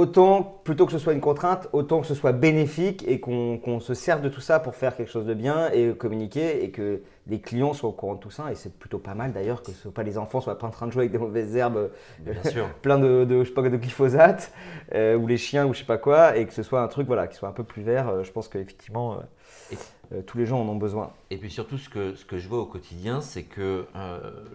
autant 0.00 0.60
plutôt 0.64 0.86
que 0.86 0.92
ce 0.92 0.98
soit 0.98 1.12
une 1.12 1.20
contrainte, 1.20 1.68
autant 1.72 2.00
que 2.00 2.06
ce 2.06 2.14
soit 2.14 2.32
bénéfique 2.32 3.04
et 3.06 3.20
qu'on 3.20 3.58
qu'on 3.58 3.80
se 3.80 3.92
serve 3.92 4.22
de 4.22 4.30
tout 4.30 4.40
ça 4.40 4.58
pour 4.58 4.74
faire 4.74 4.96
quelque 4.96 5.10
chose 5.10 5.26
de 5.26 5.34
bien 5.34 5.70
et 5.72 5.92
communiquer 5.92 6.64
et 6.64 6.70
que 6.70 7.02
les 7.26 7.40
clients 7.40 7.74
soient 7.74 7.90
au 7.90 7.92
courant 7.92 8.14
de 8.14 8.20
tout 8.20 8.30
ça. 8.30 8.50
Et 8.50 8.54
c'est 8.54 8.72
plutôt 8.72 8.98
pas 8.98 9.14
mal 9.14 9.32
d'ailleurs 9.32 9.62
que 9.62 9.72
ce 9.72 9.78
soit 9.78 9.92
pas 9.92 10.02
les 10.02 10.16
enfants 10.16 10.40
soient 10.40 10.58
pas 10.58 10.66
en 10.66 10.70
train 10.70 10.86
de 10.86 10.92
jouer 10.92 11.02
avec 11.02 11.12
des 11.12 11.18
mauvaises 11.18 11.54
herbes 11.54 11.90
Bien 12.20 12.42
sûr. 12.44 12.68
plein 12.82 12.98
de, 12.98 13.24
de, 13.24 13.44
je 13.44 13.48
sais 13.48 13.54
pas, 13.54 13.62
de 13.62 13.76
glyphosate 13.76 14.52
euh, 14.94 15.16
ou 15.16 15.26
les 15.26 15.36
chiens 15.36 15.66
ou 15.66 15.74
je 15.74 15.80
sais 15.80 15.84
pas 15.84 15.98
quoi 15.98 16.36
et 16.36 16.46
que 16.46 16.54
ce 16.54 16.62
soit 16.62 16.80
un 16.80 16.88
truc 16.88 17.06
voilà 17.06 17.26
qui 17.26 17.36
soit 17.36 17.48
un 17.48 17.52
peu 17.52 17.64
plus 17.64 17.82
vert. 17.82 18.08
Euh, 18.08 18.24
je 18.24 18.32
pense 18.32 18.48
qu'effectivement 18.48 19.14
euh, 19.14 19.76
euh, 20.14 20.22
tous 20.22 20.38
les 20.38 20.46
gens 20.46 20.62
en 20.62 20.68
ont 20.68 20.76
besoin. 20.76 21.12
Et 21.28 21.36
puis 21.36 21.50
surtout, 21.50 21.76
ce 21.76 21.90
que, 21.90 22.14
ce 22.14 22.24
que 22.24 22.38
je 22.38 22.48
vois 22.48 22.60
au 22.60 22.66
quotidien, 22.66 23.20
c'est 23.20 23.44
que 23.44 23.84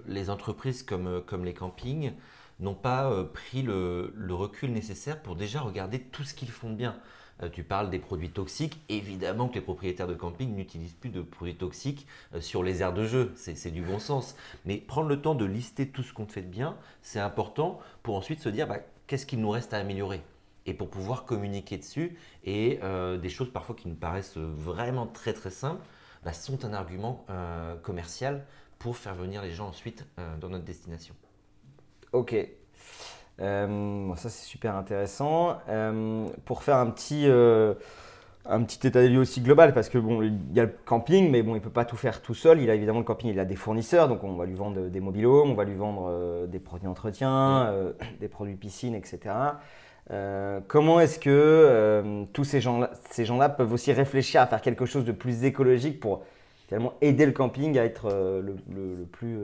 les 0.07 0.29
entreprises 0.29 0.81
comme, 0.81 1.21
comme 1.25 1.45
les 1.45 1.53
campings 1.53 2.13
n'ont 2.59 2.75
pas 2.75 3.11
euh, 3.11 3.23
pris 3.23 3.61
le, 3.61 4.13
recul 4.29 4.71
nécessaire 4.71 5.21
pour 5.21 5.35
déjà 5.35 5.61
regarder 5.61 5.99
tout 5.99 6.23
ce 6.23 6.33
qu'ils 6.33 6.51
font 6.51 6.71
bien. 6.71 6.97
Euh, 7.43 7.49
tu 7.49 7.63
parles 7.63 7.89
des 7.89 7.99
produits 7.99 8.29
toxiques. 8.29 8.79
Évidemment 8.87 9.49
que 9.49 9.55
les 9.55 9.61
propriétaires 9.61 10.07
de 10.07 10.13
camping 10.13 10.55
n'utilisent 10.55 10.93
plus 10.93 11.09
de 11.09 11.21
produits 11.21 11.55
toxiques 11.55 12.07
euh, 12.33 12.41
sur 12.41 12.63
les 12.63 12.81
aires 12.81 12.93
de 12.93 13.05
jeu. 13.05 13.33
C'est 13.35 13.71
du 13.71 13.81
bon 13.81 13.99
sens. 13.99 14.35
Mais 14.65 14.77
prendre 14.77 15.09
le 15.09 15.21
temps 15.21 15.35
de 15.35 15.45
lister 15.45 15.89
tout 15.89 16.03
ce 16.03 16.13
qu'on 16.13 16.27
fait 16.27 16.41
de 16.41 16.47
bien, 16.47 16.77
c'est 17.01 17.19
important 17.19 17.79
pour 18.03 18.15
ensuite 18.15 18.39
se 18.39 18.49
dire 18.49 18.67
bah, 18.67 18.79
qu'est-ce 19.07 19.25
qu'il 19.25 19.41
nous 19.41 19.49
reste 19.49 19.73
à 19.73 19.77
améliorer? 19.77 20.21
Et 20.65 20.73
pour 20.73 20.89
pouvoir 20.89 21.25
communiquer 21.25 21.77
dessus. 21.77 22.17
Et 22.43 22.79
des 23.21 23.29
choses 23.29 23.51
parfois 23.51 23.75
qui 23.75 23.87
nous 23.87 23.95
paraissent 23.95 24.37
vraiment 24.37 25.05
très 25.05 25.31
très 25.33 25.51
simples 25.51 25.83
bah, 26.23 26.33
sont 26.33 26.65
un 26.65 26.73
argument 26.73 27.23
commercial 27.83 28.43
pour 28.79 28.97
faire 28.97 29.13
venir 29.13 29.43
les 29.43 29.51
gens 29.51 29.67
ensuite 29.67 30.05
dans 30.41 30.49
notre 30.49 30.65
destination. 30.65 31.13
Ok. 32.15 32.33
Euh, 33.41 34.15
ça 34.15 34.29
c'est 34.29 34.45
super 34.45 34.75
intéressant. 34.77 35.57
Euh, 35.67 36.27
pour 36.45 36.63
faire 36.63 36.77
un 36.77 36.89
petit, 36.89 37.23
euh, 37.27 37.73
un 38.45 38.63
petit 38.63 38.87
état 38.87 39.01
des 39.01 39.09
lieux 39.09 39.19
aussi 39.19 39.41
global, 39.41 39.73
parce 39.73 39.89
que 39.89 39.97
bon, 39.97 40.21
il 40.21 40.53
y 40.53 40.61
a 40.61 40.63
le 40.63 40.73
camping, 40.85 41.29
mais 41.29 41.43
bon, 41.43 41.55
il 41.55 41.61
peut 41.61 41.69
pas 41.69 41.83
tout 41.83 41.97
faire 41.97 42.21
tout 42.21 42.33
seul. 42.33 42.61
Il 42.61 42.69
a 42.69 42.75
évidemment 42.75 42.99
le 42.99 43.05
camping, 43.05 43.29
il 43.29 43.39
a 43.39 43.43
des 43.43 43.57
fournisseurs, 43.57 44.07
donc 44.07 44.23
on 44.23 44.35
va 44.35 44.45
lui 44.45 44.53
vendre 44.53 44.87
des 44.87 44.99
mobilos, 45.01 45.43
on 45.43 45.55
va 45.55 45.65
lui 45.65 45.75
vendre 45.75 46.47
des 46.47 46.59
produits 46.59 46.85
d'entretien, 46.85 47.73
des 48.21 48.29
produits 48.29 48.55
piscine, 48.55 48.95
etc. 48.95 49.19
Comment 50.69 51.01
est-ce 51.01 51.19
que 51.19 52.23
tous 52.31 52.45
ces 52.45 52.61
gens-là, 52.61 52.91
ces 53.11 53.25
gens-là 53.25 53.49
peuvent 53.49 53.73
aussi 53.73 53.91
réfléchir 53.91 54.39
à 54.39 54.47
faire 54.47 54.61
quelque 54.61 54.85
chose 54.85 55.03
de 55.03 55.11
plus 55.11 55.43
écologique 55.43 55.99
pour 55.99 56.23
finalement 56.69 56.93
aider 57.01 57.25
le 57.25 57.33
camping 57.33 57.77
à 57.77 57.83
être 57.83 58.09
le, 58.41 59.03
plus 59.11 59.37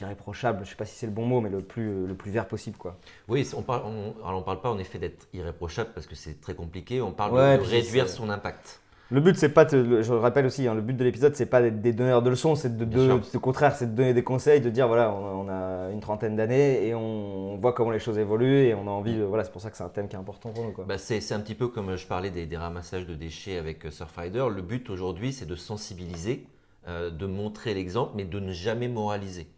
irréprochable, 0.00 0.58
je 0.58 0.64
ne 0.64 0.68
sais 0.70 0.76
pas 0.76 0.84
si 0.84 0.96
c'est 0.96 1.06
le 1.06 1.12
bon 1.12 1.26
mot, 1.26 1.40
mais 1.40 1.50
le 1.50 1.60
plus, 1.60 1.88
euh, 1.88 2.06
le 2.06 2.14
plus 2.14 2.30
vert 2.30 2.46
possible. 2.46 2.76
Quoi. 2.76 2.96
Oui, 3.28 3.48
on 3.56 3.62
parle, 3.62 3.82
on, 3.86 4.14
alors 4.26 4.40
on 4.40 4.42
parle 4.42 4.60
pas 4.60 4.70
en 4.70 4.78
effet 4.78 4.98
d'être 4.98 5.28
irréprochable 5.32 5.90
parce 5.94 6.06
que 6.06 6.14
c'est 6.14 6.40
très 6.40 6.54
compliqué, 6.54 7.00
on 7.00 7.12
parle 7.12 7.34
Ouais, 7.34 7.58
de, 7.58 7.62
réduire 7.62 8.08
son 8.08 8.30
impact. 8.30 8.80
Le 9.12 9.20
but, 9.20 9.36
c'est 9.36 9.48
pas, 9.48 9.66
je 9.66 9.76
le 9.76 10.18
rappelle 10.18 10.46
aussi, 10.46 10.68
hein, 10.68 10.74
le 10.74 10.82
but 10.82 10.96
de 10.96 11.02
l'épisode, 11.02 11.34
c'est 11.34 11.46
pas 11.46 11.60
d'être 11.60 11.80
des 11.80 11.92
donneurs 11.92 12.22
de 12.22 12.30
leçons, 12.30 12.54
c'est 12.54 12.76
de, 12.76 13.20
au 13.34 13.40
contraire, 13.40 13.74
c'est 13.74 13.86
de 13.90 13.96
donner 13.96 14.14
des 14.14 14.22
conseils, 14.22 14.60
de 14.60 14.70
dire 14.70 14.86
voilà, 14.86 15.12
on 15.12 15.26
a, 15.26 15.32
on 15.32 15.48
a 15.48 15.90
une 15.90 15.98
trentaine 15.98 16.36
d'années 16.36 16.86
et 16.86 16.94
on, 16.94 17.54
on 17.54 17.56
voit 17.56 17.72
comment 17.72 17.90
les 17.90 17.98
choses 17.98 18.18
évoluent 18.18 18.66
et 18.66 18.74
on 18.74 18.86
a 18.86 18.90
envie, 18.90 19.16
de, 19.16 19.24
voilà, 19.24 19.42
c'est 19.42 19.50
pour 19.50 19.60
ça 19.60 19.70
que 19.70 19.76
c'est 19.76 19.82
un 19.82 19.88
thème 19.88 20.06
qui 20.06 20.14
est 20.14 20.18
important 20.18 20.50
pour 20.50 20.64
nous. 20.64 20.72
Bah, 20.86 20.96
c'est 20.96 21.32
un 21.32 21.40
petit 21.40 21.56
peu 21.56 21.66
comme 21.66 21.96
je 21.96 22.06
parlais 22.06 22.30
des, 22.30 22.46
des 22.46 22.56
ramassages 22.56 23.04
de 23.04 23.14
déchets 23.16 23.58
avec 23.58 23.84
euh, 23.84 23.90
Surfrider. 23.90 24.46
Le 24.48 24.62
but 24.62 24.88
aujourd'hui, 24.90 25.32
c'est 25.32 25.46
de 25.46 25.56
sensibiliser, 25.56 26.46
euh, 26.86 27.10
de 27.10 27.26
montrer 27.26 27.74
l'exemple, 27.74 28.12
mais 28.14 28.24
de 28.24 28.38
ne 28.38 28.52
jamais 28.52 28.86
moraliser. 28.86 29.48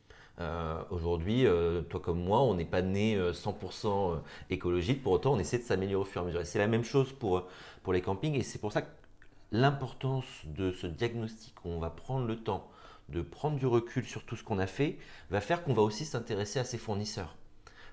Euh, 0.41 0.83
aujourd'hui, 0.91 1.47
euh, 1.47 1.83
toi 1.83 2.01
comme 2.01 2.23
moi, 2.23 2.41
on 2.43 2.55
n'est 2.55 2.65
pas 2.65 2.83
né 2.83 3.17
euh, 3.17 3.33
100% 3.33 4.19
écologique, 4.51 5.03
pour 5.03 5.13
autant 5.13 5.35
on 5.35 5.39
essaie 5.39 5.59
de 5.59 5.63
s'améliorer 5.65 6.03
au 6.03 6.05
fur 6.07 6.23
et 6.23 6.25
à 6.25 6.27
mesure. 6.27 6.47
C'est 6.47 6.59
la 6.59 6.69
même 6.69 6.85
chose 6.85 7.13
pour, 7.13 7.39
euh, 7.39 7.47
pour 7.83 7.93
les 7.93 8.01
campings, 8.01 8.35
et 8.35 8.43
c'est 8.43 8.59
pour 8.59 8.73
ça 8.73 8.83
que 8.83 8.91
l'importance 9.51 10.25
de 10.47 10.73
ce 10.73 10.87
diagnostic, 10.87 11.55
on 11.65 11.79
va 11.79 11.91
prendre 11.91 12.27
le 12.27 12.37
temps 12.37 12.71
de 13.09 13.21
prendre 13.23 13.59
du 13.59 13.67
recul 13.67 14.05
sur 14.05 14.25
tout 14.25 14.37
ce 14.37 14.43
qu'on 14.43 14.59
a 14.59 14.67
fait, 14.67 14.99
va 15.31 15.41
faire 15.41 15.63
qu'on 15.63 15.75
va 15.75 15.83
aussi 15.83 16.05
s'intéresser 16.05 16.59
à 16.59 16.65
ses 16.65 16.79
fournisseurs. 16.79 17.37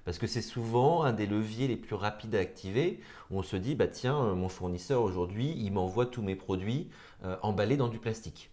Parce 0.05 0.17
que 0.17 0.27
c'est 0.27 0.41
souvent 0.41 1.03
un 1.03 1.13
des 1.13 1.27
leviers 1.27 1.67
les 1.67 1.75
plus 1.75 1.95
rapides 1.95 2.33
à 2.35 2.39
activer, 2.39 2.99
où 3.29 3.39
on 3.39 3.43
se 3.43 3.57
dit, 3.57 3.75
bah 3.75 3.87
tiens, 3.87 4.17
euh, 4.23 4.35
mon 4.35 4.49
fournisseur 4.49 5.03
aujourd'hui, 5.03 5.53
il 5.57 5.71
m'envoie 5.71 6.05
tous 6.05 6.21
mes 6.21 6.35
produits 6.35 6.89
euh, 7.25 7.35
emballés 7.41 7.77
dans 7.77 7.89
du 7.89 7.99
plastique. 7.99 8.49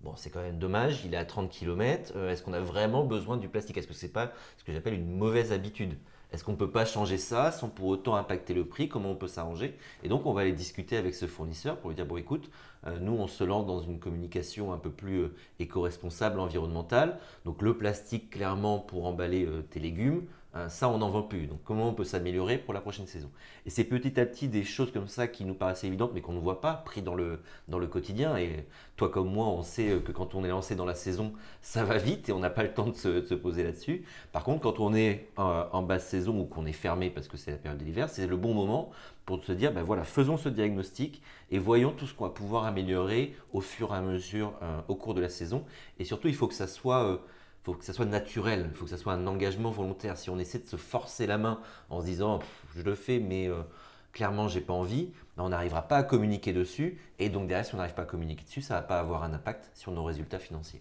Bon, 0.00 0.14
c'est 0.16 0.30
quand 0.30 0.40
même 0.40 0.58
dommage, 0.58 1.04
il 1.04 1.12
est 1.12 1.18
à 1.18 1.26
30 1.26 1.50
km, 1.50 2.16
est-ce 2.16 2.42
qu'on 2.42 2.54
a 2.54 2.60
vraiment 2.60 3.04
besoin 3.04 3.36
du 3.36 3.48
plastique? 3.48 3.76
Est-ce 3.76 3.86
que 3.86 3.92
c'est 3.92 4.08
pas 4.12 4.32
ce 4.56 4.64
que 4.64 4.72
j'appelle 4.72 4.94
une 4.94 5.14
mauvaise 5.14 5.52
habitude? 5.52 5.98
Est-ce 6.32 6.44
qu'on 6.44 6.52
ne 6.52 6.56
peut 6.56 6.70
pas 6.70 6.84
changer 6.84 7.18
ça 7.18 7.50
sans 7.50 7.68
pour 7.68 7.88
autant 7.88 8.14
impacter 8.14 8.54
le 8.54 8.64
prix? 8.64 8.88
Comment 8.88 9.10
on 9.10 9.16
peut 9.16 9.26
s'arranger? 9.26 9.76
Et 10.04 10.08
donc, 10.08 10.26
on 10.26 10.32
va 10.32 10.42
aller 10.42 10.52
discuter 10.52 10.96
avec 10.96 11.14
ce 11.14 11.26
fournisseur 11.26 11.76
pour 11.78 11.90
lui 11.90 11.96
dire, 11.96 12.06
bon 12.06 12.16
écoute, 12.16 12.50
euh, 12.86 12.98
nous, 13.00 13.12
on 13.12 13.26
se 13.26 13.42
lance 13.42 13.66
dans 13.66 13.80
une 13.80 13.98
communication 13.98 14.72
un 14.72 14.78
peu 14.78 14.90
plus 14.90 15.18
euh, 15.22 15.34
éco-responsable, 15.58 16.38
environnementale. 16.38 17.18
Donc, 17.44 17.62
le 17.62 17.76
plastique, 17.76 18.30
clairement, 18.30 18.78
pour 18.78 19.06
emballer 19.06 19.44
euh, 19.44 19.62
tes 19.62 19.80
légumes, 19.80 20.22
ça, 20.68 20.88
on 20.88 20.98
n'en 20.98 21.10
vend 21.10 21.22
plus. 21.22 21.46
Donc, 21.46 21.60
comment 21.64 21.88
on 21.88 21.94
peut 21.94 22.04
s'améliorer 22.04 22.58
pour 22.58 22.74
la 22.74 22.80
prochaine 22.80 23.06
saison? 23.06 23.30
Et 23.66 23.70
c'est 23.70 23.84
petit 23.84 24.18
à 24.18 24.26
petit 24.26 24.48
des 24.48 24.64
choses 24.64 24.90
comme 24.92 25.06
ça 25.06 25.28
qui 25.28 25.44
nous 25.44 25.54
paraissent 25.54 25.84
évidentes, 25.84 26.10
mais 26.12 26.20
qu'on 26.20 26.32
ne 26.32 26.40
voit 26.40 26.60
pas 26.60 26.74
pris 26.74 27.02
dans 27.02 27.14
le, 27.14 27.40
dans 27.68 27.78
le 27.78 27.86
quotidien. 27.86 28.36
Et 28.36 28.66
toi, 28.96 29.08
comme 29.08 29.30
moi, 29.30 29.46
on 29.46 29.62
sait 29.62 30.00
que 30.04 30.12
quand 30.12 30.34
on 30.34 30.44
est 30.44 30.48
lancé 30.48 30.74
dans 30.74 30.84
la 30.84 30.94
saison, 30.94 31.32
ça 31.62 31.84
va 31.84 31.98
vite 31.98 32.28
et 32.28 32.32
on 32.32 32.38
n'a 32.38 32.50
pas 32.50 32.62
le 32.62 32.72
temps 32.72 32.88
de 32.88 32.94
se, 32.94 33.34
poser 33.34 33.62
là-dessus. 33.62 34.04
Par 34.32 34.44
contre, 34.44 34.60
quand 34.60 34.80
on 34.80 34.94
est 34.94 35.28
en, 35.36 35.82
basse 35.82 36.08
saison 36.08 36.40
ou 36.40 36.44
qu'on 36.44 36.66
est 36.66 36.72
fermé 36.72 37.10
parce 37.10 37.28
que 37.28 37.36
c'est 37.36 37.52
la 37.52 37.56
période 37.56 37.80
de 37.80 37.84
l'hiver, 37.84 38.08
c'est 38.08 38.26
le 38.26 38.36
bon 38.36 38.54
moment 38.54 38.90
pour 39.26 39.42
se 39.44 39.52
dire, 39.52 39.72
ben 39.72 39.82
voilà, 39.82 40.04
faisons 40.04 40.36
ce 40.36 40.48
diagnostic 40.48 41.22
et 41.50 41.58
voyons 41.58 41.92
tout 41.92 42.06
ce 42.06 42.14
qu'on 42.14 42.24
va 42.24 42.30
pouvoir 42.30 42.64
améliorer 42.64 43.34
au 43.52 43.60
fur 43.60 43.94
et 43.94 43.96
à 43.96 44.00
mesure 44.00 44.54
euh, 44.62 44.80
au 44.88 44.96
cours 44.96 45.14
de 45.14 45.20
la 45.20 45.28
saison. 45.28 45.64
Et 45.98 46.04
surtout, 46.04 46.28
il 46.28 46.34
faut 46.34 46.48
que 46.48 46.54
ça 46.54 46.66
soit... 46.66 47.04
Euh, 47.04 47.18
faut 47.62 47.74
que 47.74 47.84
ça 47.84 47.92
soit 47.92 48.06
naturel, 48.06 48.66
il 48.70 48.76
faut 48.76 48.84
que 48.84 48.90
ça 48.90 48.96
soit 48.96 49.12
un 49.12 49.26
engagement 49.26 49.70
volontaire. 49.70 50.16
Si 50.16 50.30
on 50.30 50.38
essaie 50.38 50.58
de 50.58 50.66
se 50.66 50.76
forcer 50.76 51.26
la 51.26 51.38
main 51.38 51.60
en 51.90 52.00
se 52.00 52.06
disant 52.06 52.40
je 52.74 52.82
le 52.82 52.94
fais, 52.94 53.18
mais 53.18 53.44
clairement, 53.44 53.60
euh, 53.60 53.64
clairement 54.12 54.48
j'ai 54.48 54.60
pas 54.60 54.72
envie, 54.72 55.10
ben, 55.36 55.44
on 55.44 55.50
n'arrivera 55.50 55.82
pas 55.82 55.98
à 55.98 56.02
communiquer 56.02 56.52
dessus. 56.52 56.98
Et 57.18 57.28
donc 57.28 57.48
derrière, 57.48 57.66
si 57.66 57.74
on 57.74 57.78
n'arrive 57.78 57.94
pas 57.94 58.02
à 58.02 58.06
communiquer 58.06 58.44
dessus, 58.44 58.62
ça 58.62 58.74
va 58.74 58.82
pas 58.82 58.98
avoir 58.98 59.24
un 59.24 59.34
impact 59.34 59.70
sur 59.74 59.92
nos 59.92 60.04
résultats 60.04 60.38
financiers. 60.38 60.80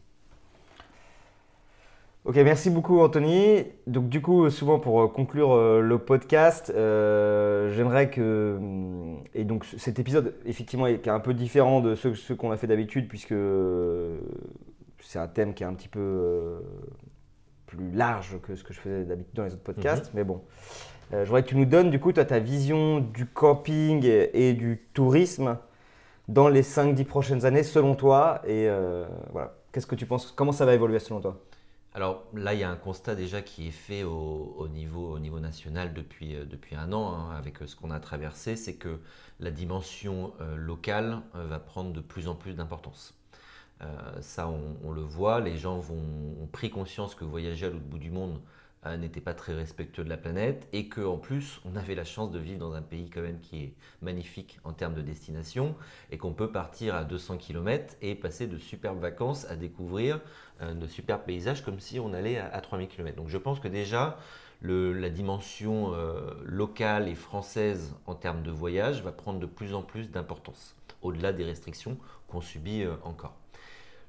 Ok, 2.25 2.35
merci 2.35 2.69
beaucoup 2.69 2.99
Anthony. 2.99 3.63
Donc 3.87 4.07
du 4.09 4.21
coup, 4.21 4.49
souvent 4.49 4.79
pour 4.79 5.01
euh, 5.01 5.07
conclure 5.07 5.51
euh, 5.51 5.81
le 5.81 5.97
podcast, 5.99 6.67
j'aimerais 6.67 8.09
que... 8.09 8.57
Et 9.33 9.43
donc 9.43 9.65
cet 9.65 9.99
épisode, 9.99 10.35
effectivement, 10.45 10.87
est 10.87 11.07
un 11.09 11.19
peu 11.19 11.33
différent 11.33 11.81
de 11.81 11.95
ceux, 11.95 12.15
ceux 12.15 12.35
qu'on 12.35 12.51
a 12.51 12.57
fait 12.57 12.67
d'habitude, 12.67 13.07
puisque 13.07 13.33
c'est 15.01 15.19
un 15.19 15.27
thème 15.27 15.53
qui 15.53 15.63
est 15.63 15.65
un 15.65 15.73
petit 15.73 15.87
peu 15.87 15.99
euh, 15.99 16.59
plus 17.65 17.91
large 17.91 18.39
que 18.41 18.55
ce 18.55 18.63
que 18.63 18.73
je 18.73 18.79
faisais 18.79 19.05
d'habitude 19.05 19.35
dans 19.35 19.43
les 19.43 19.53
autres 19.53 19.63
podcasts. 19.63 20.05
Mhm. 20.07 20.11
Mais 20.15 20.23
bon, 20.23 20.43
euh, 21.13 21.23
je 21.23 21.29
voudrais 21.29 21.43
que 21.43 21.49
tu 21.49 21.55
nous 21.55 21.65
donnes 21.65 21.89
du 21.89 21.99
coup 21.99 22.11
toi, 22.11 22.25
ta 22.25 22.39
vision 22.39 22.99
du 22.99 23.25
camping 23.25 24.05
et, 24.05 24.53
du 24.53 24.83
tourisme 24.93 25.57
dans 26.27 26.47
les 26.47 26.63
5-10 26.63 27.05
prochaines 27.05 27.45
années 27.45 27.63
selon 27.63 27.95
toi. 27.95 28.41
Et 28.45 28.69
euh, 28.69 29.05
voilà, 29.31 29.55
qu'est-ce 29.71 29.87
que 29.87 29.95
tu 29.95 30.05
penses 30.05 30.31
Comment 30.31 30.51
ça 30.51 30.65
va 30.65 30.73
évoluer 30.73 30.99
selon 30.99 31.21
toi? 31.21 31.39
Alors 31.95 32.23
là, 32.35 32.53
il 32.53 32.59
y 32.59 32.63
a 32.63 32.69
un 32.69 32.75
constat 32.75 33.15
déjà 33.15 33.41
qui 33.41 33.69
est 33.69 33.71
fait 33.71 34.03
au, 34.03 34.67
niveau, 34.71 35.11
au 35.11 35.17
niveau, 35.17 35.39
national 35.39 35.91
depuis, 35.91 36.35
depuis 36.45 36.75
un 36.75 36.93
an, 36.93 37.13
hein, 37.13 37.35
avec 37.35 37.57
ce 37.65 37.75
qu'on 37.75 37.89
a 37.89 37.99
traversé, 37.99 38.55
c'est 38.55 38.75
que 38.75 38.99
la 39.39 39.49
dimension 39.49 40.33
locale 40.55 41.21
va 41.33 41.57
prendre 41.57 41.91
de 41.91 41.99
plus 41.99 42.27
en 42.27 42.35
plus 42.35 42.53
d'importance. 42.53 43.18
Euh, 43.81 44.21
ça, 44.21 44.49
on, 44.83 44.91
le 44.91 45.01
voit, 45.01 45.39
les 45.39 45.57
gens 45.57 45.79
ont 45.79 46.47
pris 46.47 46.69
conscience 46.69 47.15
que 47.15 47.23
voyager 47.23 47.67
à 47.67 47.69
l'autre 47.69 47.85
bout 47.85 47.97
du 47.97 48.11
monde 48.11 48.39
euh, 48.85 48.97
n'était 48.97 49.21
pas 49.21 49.33
très 49.33 49.53
respectueux 49.53 50.03
de 50.03 50.09
la 50.09 50.17
planète 50.17 50.67
et 50.73 50.89
qu'en 50.89 51.17
plus, 51.17 51.61
on 51.65 51.75
avait 51.77 51.95
la 51.95 52.03
chance 52.03 52.31
de 52.31 52.39
vivre 52.39 52.59
dans 52.59 52.73
un 52.73 52.81
pays 52.81 53.09
quand 53.09 53.21
même 53.21 53.39
qui 53.39 53.63
est 53.63 53.73
magnifique 54.01 54.59
en 54.65 54.73
termes 54.73 54.95
de 54.95 55.01
destination 55.01 55.75
et 56.11 56.17
qu'on 56.17 56.33
peut 56.33 56.51
partir 56.51 56.95
à 56.95 57.05
200 57.05 57.37
km 57.37 57.95
et 58.01 58.15
passer 58.15 58.47
de 58.47 58.57
superbes 58.57 58.99
vacances 58.99 59.45
à 59.45 59.55
découvrir 59.55 60.19
euh, 60.61 60.73
de 60.73 60.87
superbes 60.87 61.23
paysages 61.23 61.63
comme 61.63 61.79
si 61.79 61.99
on 62.01 62.13
allait 62.13 62.37
à, 62.37 62.59
3000 62.59 62.89
km. 62.89 63.15
Donc 63.15 63.29
je 63.29 63.37
pense 63.37 63.61
que 63.61 63.69
déjà, 63.69 64.17
la 64.61 65.09
dimension 65.09 65.93
locale 66.43 67.07
et 67.07 67.15
française 67.15 67.95
en 68.07 68.13
termes 68.13 68.43
de 68.43 68.51
voyage 68.51 69.01
va 69.03 69.13
prendre 69.13 69.39
de 69.39 69.45
plus 69.45 69.73
en 69.73 69.83
plus 69.83 70.11
d'importance, 70.11 70.75
au-delà 71.01 71.31
des 71.31 71.45
restrictions 71.45 71.97
qu'on 72.27 72.41
subit 72.41 72.83
encore. 73.03 73.38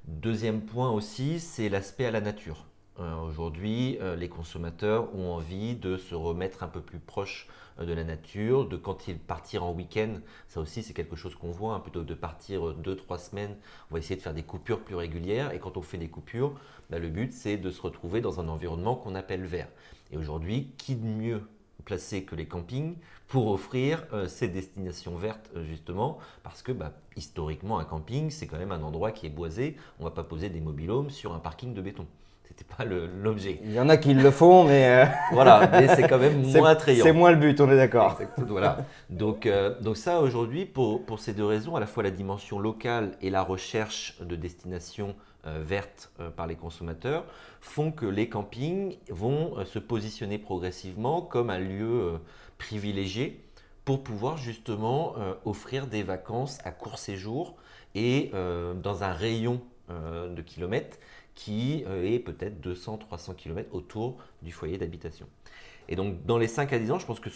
Deuxième 0.07 0.61
point 0.61 0.89
aussi, 0.89 1.39
c'est 1.39 1.69
l'aspect 1.69 2.05
à 2.05 2.11
la 2.11 2.21
nature. 2.21 2.65
Euh, 2.99 3.15
aujourd'hui, 3.21 3.97
euh, 4.01 4.15
les 4.15 4.29
consommateurs 4.29 5.13
ont 5.15 5.31
envie 5.33 5.75
de 5.75 5.97
se 5.97 6.15
remettre 6.15 6.63
un 6.63 6.67
peu 6.67 6.81
plus 6.81 6.99
proche 6.99 7.47
euh, 7.79 7.85
de 7.85 7.93
la 7.93 8.03
nature, 8.03 8.67
de 8.67 8.77
quand 8.77 9.07
ils 9.07 9.19
partir 9.19 9.63
en 9.63 9.73
week-end. 9.73 10.15
Ça 10.47 10.59
aussi, 10.59 10.81
c'est 10.81 10.93
quelque 10.93 11.15
chose 11.15 11.35
qu'on 11.35 11.51
voit. 11.51 11.75
Hein, 11.75 11.79
plutôt 11.79 12.01
que 12.01 12.07
de 12.07 12.15
partir 12.15 12.73
deux, 12.73 12.95
trois 12.95 13.19
semaines, 13.19 13.55
on 13.89 13.93
va 13.93 13.99
essayer 13.99 14.15
de 14.15 14.21
faire 14.21 14.33
des 14.33 14.43
coupures 14.43 14.81
plus 14.81 14.95
régulières. 14.95 15.53
Et 15.53 15.59
quand 15.59 15.77
on 15.77 15.81
fait 15.83 15.99
des 15.99 16.09
coupures, 16.09 16.59
bah, 16.89 16.97
le 16.97 17.09
but, 17.09 17.31
c'est 17.31 17.57
de 17.57 17.69
se 17.69 17.81
retrouver 17.81 18.21
dans 18.21 18.39
un 18.39 18.47
environnement 18.47 18.95
qu'on 18.95 19.13
appelle 19.13 19.45
vert. 19.45 19.69
Et 20.11 20.17
aujourd'hui, 20.17 20.73
qui 20.77 20.95
de 20.95 21.05
mieux 21.05 21.43
placé 21.81 22.23
que 22.23 22.35
les 22.35 22.45
campings 22.45 22.95
pour 23.27 23.49
offrir 23.49 24.03
euh, 24.13 24.27
ces 24.27 24.47
destinations 24.49 25.15
vertes 25.15 25.49
euh, 25.55 25.63
justement 25.63 26.19
parce 26.43 26.61
que 26.61 26.71
bah, 26.71 26.91
historiquement 27.15 27.79
un 27.79 27.85
camping 27.85 28.29
c'est 28.29 28.45
quand 28.45 28.57
même 28.57 28.71
un 28.71 28.83
endroit 28.83 29.11
qui 29.11 29.25
est 29.25 29.29
boisé. 29.29 29.77
On 29.99 30.03
va 30.03 30.11
pas 30.11 30.23
poser 30.23 30.49
des 30.49 30.59
mobilhomes 30.59 31.09
sur 31.09 31.33
un 31.33 31.39
parking 31.39 31.73
de 31.73 31.81
béton. 31.81 32.05
C'était 32.43 32.65
pas 32.65 32.83
l'objet. 32.83 33.61
Il 33.63 33.71
y 33.71 33.79
en 33.79 33.87
a 33.87 33.95
qui 33.95 34.13
le 34.13 34.31
font 34.31 34.65
mais 34.65 34.85
euh, 34.85 35.05
voilà 35.31 35.69
mais 35.71 35.87
c'est 35.95 36.07
quand 36.07 36.17
même 36.17 36.41
moins 36.57 36.71
attrayant. 36.71 37.03
c'est 37.03 37.13
moins 37.13 37.31
le 37.31 37.37
but 37.37 37.61
on 37.61 37.71
est 37.71 37.77
d'accord. 37.77 38.19
Voilà. 38.37 38.85
Donc 39.09 39.49
donc 39.79 39.95
ça 39.95 40.19
aujourd'hui 40.19 40.65
pour, 40.65 41.05
pour 41.05 41.19
ces 41.19 41.33
deux 41.33 41.45
raisons 41.45 41.75
à 41.77 41.79
la 41.79 41.87
fois 41.87 42.03
la 42.03 42.11
dimension 42.11 42.59
locale 42.59 43.11
et 43.21 43.29
la 43.29 43.43
recherche 43.43 44.17
de 44.21 44.35
destinations 44.35 45.15
vertes 45.45 46.11
euh, 46.19 46.29
par 46.29 46.47
les 46.47 46.55
consommateurs 46.55 47.25
font 47.61 47.91
que 47.91 48.05
les 48.05 48.29
campings 48.29 48.97
vont 49.09 49.57
euh, 49.57 49.65
se 49.65 49.79
positionner 49.79 50.37
progressivement 50.37 51.21
comme 51.21 51.49
un 51.49 51.59
lieu 51.59 52.19
privilégié 52.57 53.43
pour 53.85 54.03
pouvoir 54.03 54.37
justement 54.37 55.15
offrir 55.43 55.87
des 55.87 56.03
vacances 56.03 56.59
à 56.63 56.69
court 56.69 56.99
séjour 56.99 57.55
et 57.95 58.31
dans 58.31 59.03
un 59.03 59.11
rayon 59.11 59.59
de 59.89 60.41
kilomètres 60.43 60.99
qui 61.33 61.83
est 61.87 62.19
peut-être 62.19 62.61
200-300 62.63 63.35
km 63.35 63.73
autour 63.73 64.17
du 64.43 64.51
foyer 64.51 64.77
d'habitation. 64.77 65.27
Et 65.89 65.95
donc 65.95 66.23
dans 66.27 66.37
les 66.37 66.47
5 66.47 66.71
à 66.71 66.77
10 66.77 66.91
ans, 66.91 66.99
je 66.99 67.07
pense 67.07 67.19
que 67.19 67.31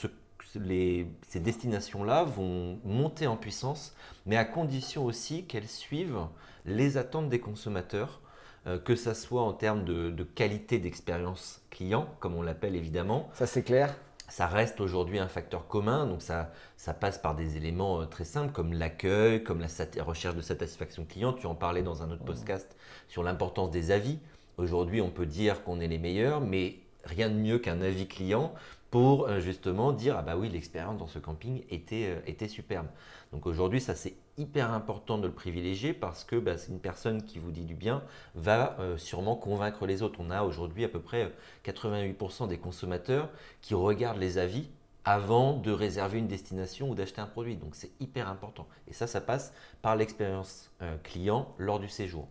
ces 1.27 1.39
destinations-là 1.39 2.23
vont 2.23 2.79
monter 2.83 3.27
en 3.27 3.37
puissance, 3.37 3.95
mais 4.25 4.37
à 4.37 4.45
condition 4.45 5.05
aussi 5.05 5.45
qu'elles 5.45 5.67
suivent 5.67 6.27
les 6.65 6.97
attentes 6.97 7.29
des 7.29 7.39
consommateurs, 7.39 8.21
euh, 8.67 8.79
que 8.79 8.95
ça 8.95 9.13
soit 9.13 9.43
en 9.43 9.53
termes 9.53 9.85
de, 9.85 10.23
qualité 10.23 10.79
d'expérience 10.79 11.61
client, 11.69 12.07
comme 12.19 12.35
on 12.35 12.41
l'appelle 12.41 12.75
évidemment. 12.75 13.29
Ça 13.33 13.45
c'est 13.45 13.63
clair. 13.63 13.95
Ça 14.27 14.47
reste 14.47 14.81
aujourd'hui 14.81 15.19
un 15.19 15.27
facteur 15.27 15.67
commun, 15.67 16.07
donc 16.07 16.23
ça, 16.23 16.51
ça 16.77 16.95
passe 16.95 17.19
par 17.19 17.35
des 17.35 17.57
éléments 17.57 18.01
euh, 18.01 18.05
très 18.05 18.23
simples 18.23 18.51
comme 18.51 18.73
l'accueil, 18.73 19.43
comme 19.43 19.61
la, 19.61 19.67
recherche 20.03 20.35
de 20.35 20.41
satisfaction 20.41 21.05
client. 21.05 21.33
Tu 21.33 21.45
en 21.45 21.53
parlais 21.53 21.83
dans 21.83 22.01
un 22.01 22.09
autre 22.09 22.23
podcast 22.23 22.75
sur 23.07 23.21
l'importance 23.21 23.69
des 23.69 23.91
avis. 23.91 24.17
Aujourd'hui, 24.57 24.99
on 24.99 25.11
peut 25.11 25.27
dire 25.27 25.63
qu'on 25.63 25.79
est 25.79 25.87
les 25.87 25.99
meilleurs, 25.99 26.41
mais 26.41 26.79
rien 27.03 27.29
de 27.29 27.35
mieux 27.35 27.59
qu'un 27.59 27.81
avis 27.81 28.07
client 28.07 28.51
pour 28.95 29.27
euh, 29.27 29.41
justement 29.41 29.91
dire 29.91 30.15
ah 30.17 30.21
bah 30.21 30.37
oui 30.37 30.47
l'expérience 30.47 30.97
dans 30.97 31.07
ce 31.07 31.19
camping 31.19 31.63
était, 31.69 32.23
était 32.27 32.47
superbe. 32.47 32.87
Donc 33.33 33.45
aujourd'hui 33.45 33.81
ça 33.81 33.93
c'est 33.93 34.13
hyper 34.37 34.71
important 34.71 35.17
de 35.17 35.27
le 35.27 35.33
privilégier 35.33 35.91
parce 35.91 36.23
que 36.23 36.37
bah, 36.37 36.57
c'est 36.57 36.71
une 36.71 36.79
personne 36.79 37.21
qui 37.21 37.37
vous 37.37 37.51
dit 37.51 37.65
du 37.65 37.75
bien 37.75 38.03
va 38.35 38.77
euh, 38.79 38.97
sûrement 38.97 39.35
convaincre 39.35 39.85
les 39.85 40.01
autres. 40.01 40.21
On 40.21 40.31
a 40.31 40.43
aujourd'hui 40.43 40.85
à 40.85 40.87
peu 40.87 41.01
près 41.01 41.29
88% 41.65 42.43
euh, 42.43 42.47
des 42.47 42.57
consommateurs 42.57 43.27
qui 43.59 43.73
regardent 43.73 44.19
les 44.19 44.37
avis 44.37 44.69
avant 45.03 45.57
de 45.57 45.73
réserver 45.73 46.19
une 46.19 46.27
destination 46.27 46.89
ou 46.89 46.95
d'acheter 46.95 47.19
un 47.19 47.27
produit. 47.27 47.57
Donc 47.57 47.75
c'est 47.75 47.91
hyper 47.99 48.29
important. 48.29 48.65
Et 48.87 48.93
ça, 48.93 49.07
ça 49.07 49.19
passe 49.19 49.53
par 49.81 49.97
l'expérience 49.97 50.71
euh, 50.81 50.95
client 51.03 51.53
lors 51.57 51.81
du 51.81 51.89
séjour. 51.89 52.29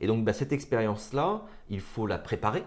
Et 0.00 0.08
donc 0.08 0.24
bah, 0.24 0.32
cette 0.32 0.52
expérience-là, 0.52 1.42
il 1.68 1.80
faut 1.80 2.08
la 2.08 2.18
préparer 2.18 2.64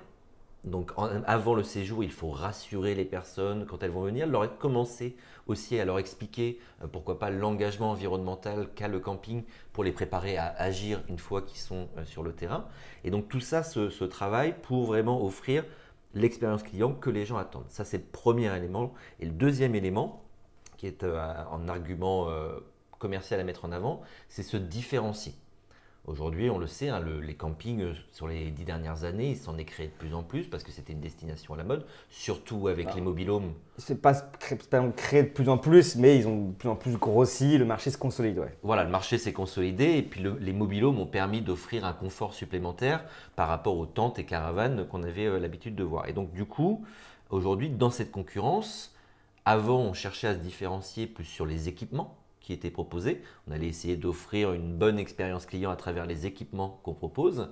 donc 0.63 0.91
avant 1.25 1.55
le 1.55 1.63
séjour, 1.63 2.03
il 2.03 2.11
faut 2.11 2.29
rassurer 2.29 2.95
les 2.95 3.03
personnes 3.03 3.65
quand 3.65 3.83
elles 3.83 3.91
vont 3.91 4.03
venir, 4.03 4.27
leur 4.27 4.57
commencer 4.57 5.17
aussi 5.47 5.77
à 5.77 5.83
leur 5.83 5.99
expliquer 5.99 6.57
euh, 6.81 6.87
pourquoi 6.87 7.19
pas 7.19 7.29
l'engagement 7.29 7.91
environnemental 7.91 8.69
qu'a 8.73 8.87
le 8.87 9.01
camping 9.01 9.43
pour 9.73 9.83
les 9.83 9.91
préparer 9.91 10.37
à 10.37 10.47
agir 10.57 11.01
une 11.09 11.17
fois 11.17 11.41
qu'ils 11.41 11.59
sont 11.59 11.89
euh, 11.97 12.05
sur 12.05 12.23
le 12.23 12.31
terrain. 12.31 12.65
Et 13.03 13.11
donc 13.11 13.27
tout 13.27 13.41
ça 13.41 13.61
se, 13.61 14.03
travaille 14.05 14.55
pour 14.61 14.85
vraiment 14.85 15.25
offrir 15.25 15.65
l'expérience 16.13 16.63
client 16.63 16.93
que 16.93 17.09
les 17.09 17.25
gens 17.25 17.37
attendent. 17.37 17.69
Ça 17.69 17.83
c'est 17.83 17.97
le 17.97 18.03
premier 18.03 18.55
élément. 18.55 18.93
Et 19.19 19.25
le 19.25 19.31
deuxième 19.31 19.75
élément, 19.75 20.23
qui 20.77 20.87
est 20.87 21.03
euh, 21.03 21.19
un 21.51 21.67
argument 21.67 22.29
commercial 22.99 23.37
à 23.39 23.43
mettre 23.43 23.65
en 23.65 23.73
avant, 23.73 24.01
c'est 24.29 24.43
se 24.43 24.55
différencier. 24.55 25.33
Aujourd'hui, 26.05 26.49
on 26.49 26.57
le 26.57 26.67
sait, 26.67 26.89
hein, 26.89 27.01
les 27.21 27.33
campings, 27.33 27.81
euh, 27.81 27.93
sur 28.11 28.27
les 28.27 28.51
dix 28.51 28.65
dernières 28.65 29.05
années, 29.05 29.29
ils 29.29 29.37
s'en 29.37 29.57
est 29.57 29.63
créé 29.63 29.87
de 29.87 29.93
plus 29.93 30.13
en 30.13 30.21
plus 30.21 30.43
parce 30.43 30.61
que 30.61 30.71
c'était 30.71 30.91
une 30.91 30.99
destination 30.99 31.53
à 31.53 31.57
la 31.57 31.63
mode, 31.63 31.85
surtout 32.09 32.67
avec 32.67 32.87
ah. 32.91 32.95
les 32.95 32.99
mobilhomes. 32.99 33.53
C'est 33.77 34.01
pas, 34.01 34.13
pas 34.69 34.85
créé 34.97 35.23
de 35.23 35.29
plus 35.29 35.47
en 35.47 35.57
plus, 35.57 35.95
mais 35.95 36.17
ils 36.17 36.27
ont 36.27 36.49
de 36.49 36.51
plus 36.51 36.67
en 36.67 36.75
plus 36.75 36.97
grossi, 36.97 37.57
le 37.57 37.63
marché 37.63 37.89
se 37.89 37.97
consolide. 37.97 38.37
Ouais. 38.37 38.53
Voilà, 38.63 38.83
le 38.83 38.89
marché 38.89 39.17
s'est 39.17 39.31
consolidé 39.31 39.93
et 39.93 40.01
puis 40.01 40.21
les 40.41 40.51
mobilhomes 40.51 40.99
ont 40.99 41.05
permis 41.05 41.41
d'offrir 41.41 41.85
un 41.85 41.93
confort 41.93 42.33
supplémentaire 42.33 43.05
par 43.37 43.47
rapport 43.47 43.77
aux 43.77 43.85
tentes 43.85 44.19
et 44.19 44.25
caravanes 44.25 44.85
qu'on 44.87 45.03
avait 45.03 45.27
euh, 45.27 45.39
l'habitude 45.39 45.75
de 45.75 45.85
voir. 45.85 46.09
Et 46.09 46.13
donc, 46.13 46.33
du 46.33 46.43
coup, 46.43 46.83
aujourd'hui, 47.29 47.69
dans 47.69 47.91
cette 47.91 48.11
concurrence, 48.11 48.93
avant, 49.45 49.79
on 49.79 49.93
cherchait 49.93 50.27
à 50.27 50.33
se 50.33 50.39
différencier 50.39 51.07
plus 51.07 51.23
sur 51.23 51.45
les 51.45 51.69
équipements 51.69 52.17
qui 52.43 52.53
étaient 52.53 52.69
proposés. 52.69 53.23
On 53.47 53.51
allait 53.51 53.67
essayer 53.67 53.95
d'offrir 53.95 54.53
une 54.53 54.77
bonne 54.77 54.99
expérience 54.99 55.47
client 55.47 55.71
à 55.71 55.75
travers 55.75 56.05
les 56.05 56.27
équipements 56.27 56.79
qu'on 56.83 56.93
propose. 56.93 57.49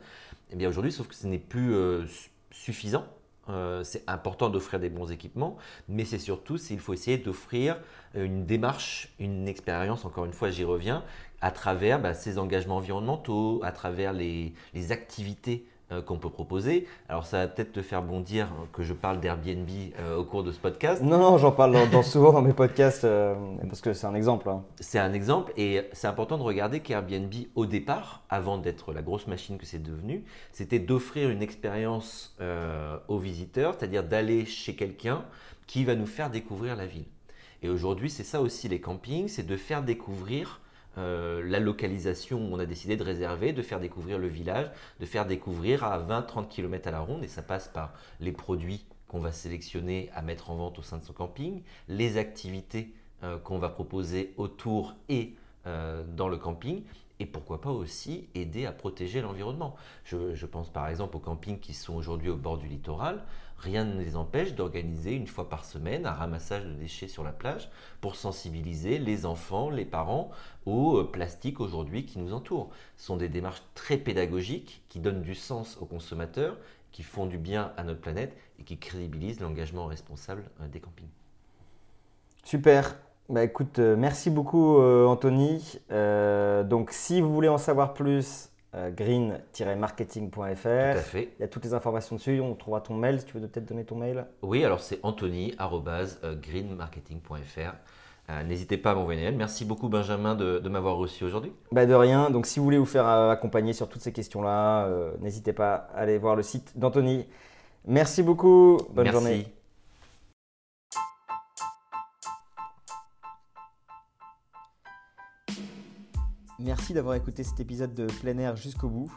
Et 0.49 0.53
eh 0.53 0.55
bien 0.57 0.69
aujourd'hui, 0.69 0.91
sauf 0.91 1.07
que 1.07 1.15
ce 1.15 1.25
n'est 1.25 1.39
plus 1.39 1.73
euh, 1.73 2.05
suffisant. 2.51 3.05
Euh, 3.49 3.83
c'est 3.83 4.03
important 4.07 4.49
d'offrir 4.49 4.79
des 4.79 4.89
bons 4.89 5.11
équipements, 5.11 5.57
mais 5.89 6.05
c'est 6.05 6.19
surtout 6.19 6.57
s'il 6.57 6.79
faut 6.79 6.93
essayer 6.93 7.17
d'offrir 7.17 7.79
une 8.13 8.45
démarche, 8.45 9.09
une 9.17 9.47
expérience, 9.47 10.05
encore 10.05 10.25
une 10.25 10.33
fois 10.33 10.51
j'y 10.51 10.63
reviens, 10.63 11.03
à 11.41 11.49
travers 11.49 11.99
bah, 11.99 12.13
ces 12.13 12.37
engagements 12.37 12.77
environnementaux, 12.77 13.59
à 13.63 13.71
travers 13.71 14.13
les 14.13 14.53
activités 14.91 15.65
euh, 15.91 16.01
qu'on 16.01 16.17
peut 16.17 16.29
proposer. 16.29 16.87
Alors 17.09 17.25
ça 17.25 17.39
va 17.39 17.47
peut-être 17.47 17.73
te 17.73 17.81
faire 17.81 18.01
bondir 18.01 18.47
que 18.71 18.81
je 18.81 18.93
parle 18.93 19.19
d'Airbnb 19.19 19.67
euh, 19.99 20.15
au 20.15 20.23
cours 20.23 20.43
de 20.43 20.51
ce 20.51 20.59
podcast. 20.59 21.01
Non, 21.01 21.17
non, 21.17 21.37
j'en 21.37 21.51
parle 21.51 21.89
dans, 21.89 22.03
souvent 22.03 22.31
dans 22.31 22.41
mes 22.41 22.53
podcasts 22.53 23.03
euh, 23.03 23.35
parce 23.67 23.81
que 23.81 23.93
c'est 23.93 24.07
un 24.07 24.15
exemple. 24.15 24.47
Hein. 24.49 24.63
C'est 24.79 24.99
un 24.99 25.11
exemple 25.11 25.51
et 25.57 25.81
c'est 25.91 26.07
important 26.07 26.37
de 26.37 26.43
regarder 26.43 26.79
qu'Airbnb 26.79 27.33
au 27.55 27.65
départ, 27.65 28.23
avant 28.29 28.57
d'être 28.57 28.93
la 28.93 29.01
grosse 29.01 29.27
machine 29.27 29.57
que 29.57 29.65
c'est 29.65 29.83
devenu, 29.83 30.23
c'était 30.53 30.79
d'offrir 30.79 31.29
une 31.29 31.41
expérience 31.41 32.37
aux 33.07 33.19
visiteurs, 33.19 33.75
c'est-à-dire 33.77 34.03
d'aller 34.03 34.45
chez 34.45 34.75
quelqu'un 34.75 35.23
qui 35.67 35.83
va 35.83 35.95
nous 35.95 36.05
faire 36.05 36.29
découvrir 36.29 36.75
la 36.75 36.85
ville. 36.85 37.05
Et 37.63 37.69
aujourd'hui, 37.69 38.09
c'est 38.09 38.23
ça 38.23 38.41
aussi 38.41 38.67
les 38.67 38.79
campings, 38.79 39.27
c'est 39.27 39.45
de 39.45 39.57
faire 39.57 39.83
découvrir 39.83 40.61
euh, 40.97 41.41
la 41.45 41.59
localisation 41.59 42.37
où 42.37 42.53
on 42.53 42.59
a 42.59 42.65
décidé 42.65 42.97
de 42.97 43.03
réserver, 43.03 43.53
de 43.53 43.61
faire 43.61 43.79
découvrir 43.79 44.19
le 44.19 44.27
village, 44.27 44.69
de 44.99 45.05
faire 45.05 45.25
découvrir 45.25 45.83
à 45.85 45.99
20-30 45.99 46.49
km 46.49 46.89
à 46.89 46.91
la 46.91 46.99
ronde, 46.99 47.23
et 47.23 47.27
ça 47.27 47.41
passe 47.41 47.69
par 47.69 47.93
les 48.19 48.33
produits 48.33 48.85
qu'on 49.07 49.19
va 49.19 49.31
sélectionner 49.31 50.09
à 50.13 50.21
mettre 50.21 50.49
en 50.49 50.55
vente 50.55 50.79
au 50.79 50.81
sein 50.81 50.97
de 50.97 51.03
son 51.03 51.13
camping, 51.13 51.63
les 51.87 52.17
activités 52.17 52.93
euh, 53.23 53.37
qu'on 53.37 53.57
va 53.57 53.69
proposer 53.69 54.33
autour 54.37 54.95
et 55.07 55.35
euh, 55.65 56.03
dans 56.05 56.27
le 56.27 56.37
camping, 56.37 56.83
et 57.19 57.25
pourquoi 57.25 57.61
pas 57.61 57.71
aussi 57.71 58.27
aider 58.35 58.65
à 58.65 58.71
protéger 58.71 59.21
l'environnement. 59.21 59.75
Je, 60.03 60.33
je, 60.33 60.45
pense 60.45 60.69
par 60.69 60.87
exemple 60.87 61.17
aux 61.17 61.19
campings 61.19 61.59
qui 61.59 61.73
sont 61.73 61.93
aujourd'hui 61.93 62.29
au 62.29 62.35
bord 62.35 62.57
du 62.57 62.67
littoral 62.67 63.23
rien 63.61 63.85
ne 63.85 64.01
les 64.01 64.15
empêche 64.15 64.55
d'organiser 64.55 65.13
une 65.13 65.27
fois 65.27 65.47
par 65.47 65.65
semaine 65.65 66.05
un 66.05 66.11
ramassage 66.11 66.65
de 66.65 66.73
déchets 66.73 67.07
sur 67.07 67.23
la 67.23 67.31
plage 67.31 67.69
pour 68.01 68.15
sensibiliser 68.15 68.97
les 68.97 69.25
enfants, 69.25 69.69
les 69.69 69.85
parents 69.85 70.31
au 70.65 70.97
euh, 70.97 71.03
plastique 71.03 71.59
aujourd'hui 71.59 72.05
qui 72.05 72.19
nous 72.19 72.33
entoure. 72.33 72.69
Ce 72.97 73.05
sont 73.05 73.17
des 73.17 73.29
démarches 73.29 73.61
très 73.75 73.97
pédagogiques 73.97 74.83
qui 74.89 74.99
donnent 74.99 75.21
du 75.21 75.35
sens 75.35 75.77
aux 75.79 75.85
consommateurs, 75.85 76.57
qui 76.91 77.03
font 77.03 77.25
du 77.25 77.37
bien 77.37 77.71
à 77.77 77.83
notre 77.83 78.01
planète 78.01 78.35
et 78.59 78.63
qui 78.63 78.77
crédibilisent 78.77 79.39
l'engagement 79.39 79.85
responsable 79.85 80.43
euh, 80.61 80.67
des 80.67 80.79
campings. 80.79 81.09
Super. 82.43 82.97
Bah 83.29 83.43
écoute, 83.43 83.79
euh, 83.79 83.95
merci 83.95 84.29
beaucoup 84.29 84.81
Anthony. 84.81 85.79
donc 85.89 86.91
si 86.91 87.21
vous 87.21 87.33
voulez 87.33 87.47
en 87.47 87.59
savoir 87.59 87.93
plus, 87.93 88.50
green-marketing.fr. 88.73 90.61
Tout 90.61 90.67
à 90.67 90.95
fait. 90.95 91.29
Il 91.37 91.41
y 91.41 91.43
a 91.43 91.47
toutes 91.47 91.65
les 91.65 91.73
informations 91.73 92.15
dessus. 92.15 92.39
On 92.39 92.55
trouvera 92.55 92.81
ton 92.81 92.95
mail 92.95 93.19
si 93.19 93.25
tu 93.25 93.37
veux 93.37 93.47
peut-être 93.47 93.67
donner 93.67 93.83
ton 93.83 93.95
mail. 93.95 94.25
Oui, 94.41 94.63
alors 94.63 94.79
c'est 94.79 94.99
anthony.greenmarketing.fr. 95.03 97.73
Euh, 98.29 98.43
n'hésitez 98.43 98.77
pas 98.77 98.91
à 98.91 98.95
m'envoyer 98.95 99.21
un 99.21 99.31
mail. 99.31 99.37
Merci 99.37 99.65
beaucoup 99.65 99.89
Benjamin 99.89 100.35
de, 100.35 100.59
m'avoir 100.69 100.95
reçu 100.95 101.25
aujourd'hui. 101.25 101.51
Bah 101.71 101.85
de 101.85 101.93
rien. 101.93 102.29
Donc 102.29 102.45
si 102.45 102.59
vous 102.59 102.65
voulez 102.65 102.77
vous 102.77 102.85
faire 102.85 103.07
euh, 103.07 103.31
accompagner 103.31 103.73
sur 103.73 103.89
toutes 103.89 104.01
ces 104.01 104.13
questions-là, 104.13 104.87
n'hésitez 105.19 105.53
pas 105.53 105.89
à 105.93 106.01
aller 106.01 106.17
voir 106.17 106.35
le 106.35 106.43
site 106.43 106.77
d'Anthony. 106.77 107.25
Merci 107.85 108.23
beaucoup. 108.23 108.77
Bonne 108.93 109.05
Merci. 109.05 109.19
journée. 109.19 109.60
Merci 116.63 116.93
d'avoir 116.93 117.15
écouté 117.15 117.43
cet 117.43 117.59
épisode 117.59 117.95
de 117.95 118.05
plein 118.05 118.37
air 118.37 118.55
jusqu'au 118.55 118.87
bout. 118.87 119.11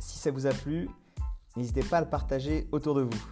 Si 0.00 0.18
ça 0.18 0.32
vous 0.32 0.46
a 0.46 0.50
plu, 0.50 0.88
n'hésitez 1.56 1.84
pas 1.84 1.98
à 1.98 2.00
le 2.00 2.08
partager 2.08 2.66
autour 2.72 2.96
de 2.96 3.02
vous. 3.02 3.22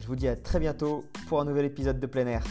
Je 0.00 0.06
vous 0.06 0.16
dis 0.16 0.26
à 0.26 0.34
très 0.34 0.60
bientôt 0.60 1.04
pour 1.28 1.42
un 1.42 1.44
nouvel 1.44 1.66
épisode 1.66 2.00
de 2.00 2.06
plein 2.06 2.26
air. 2.26 2.42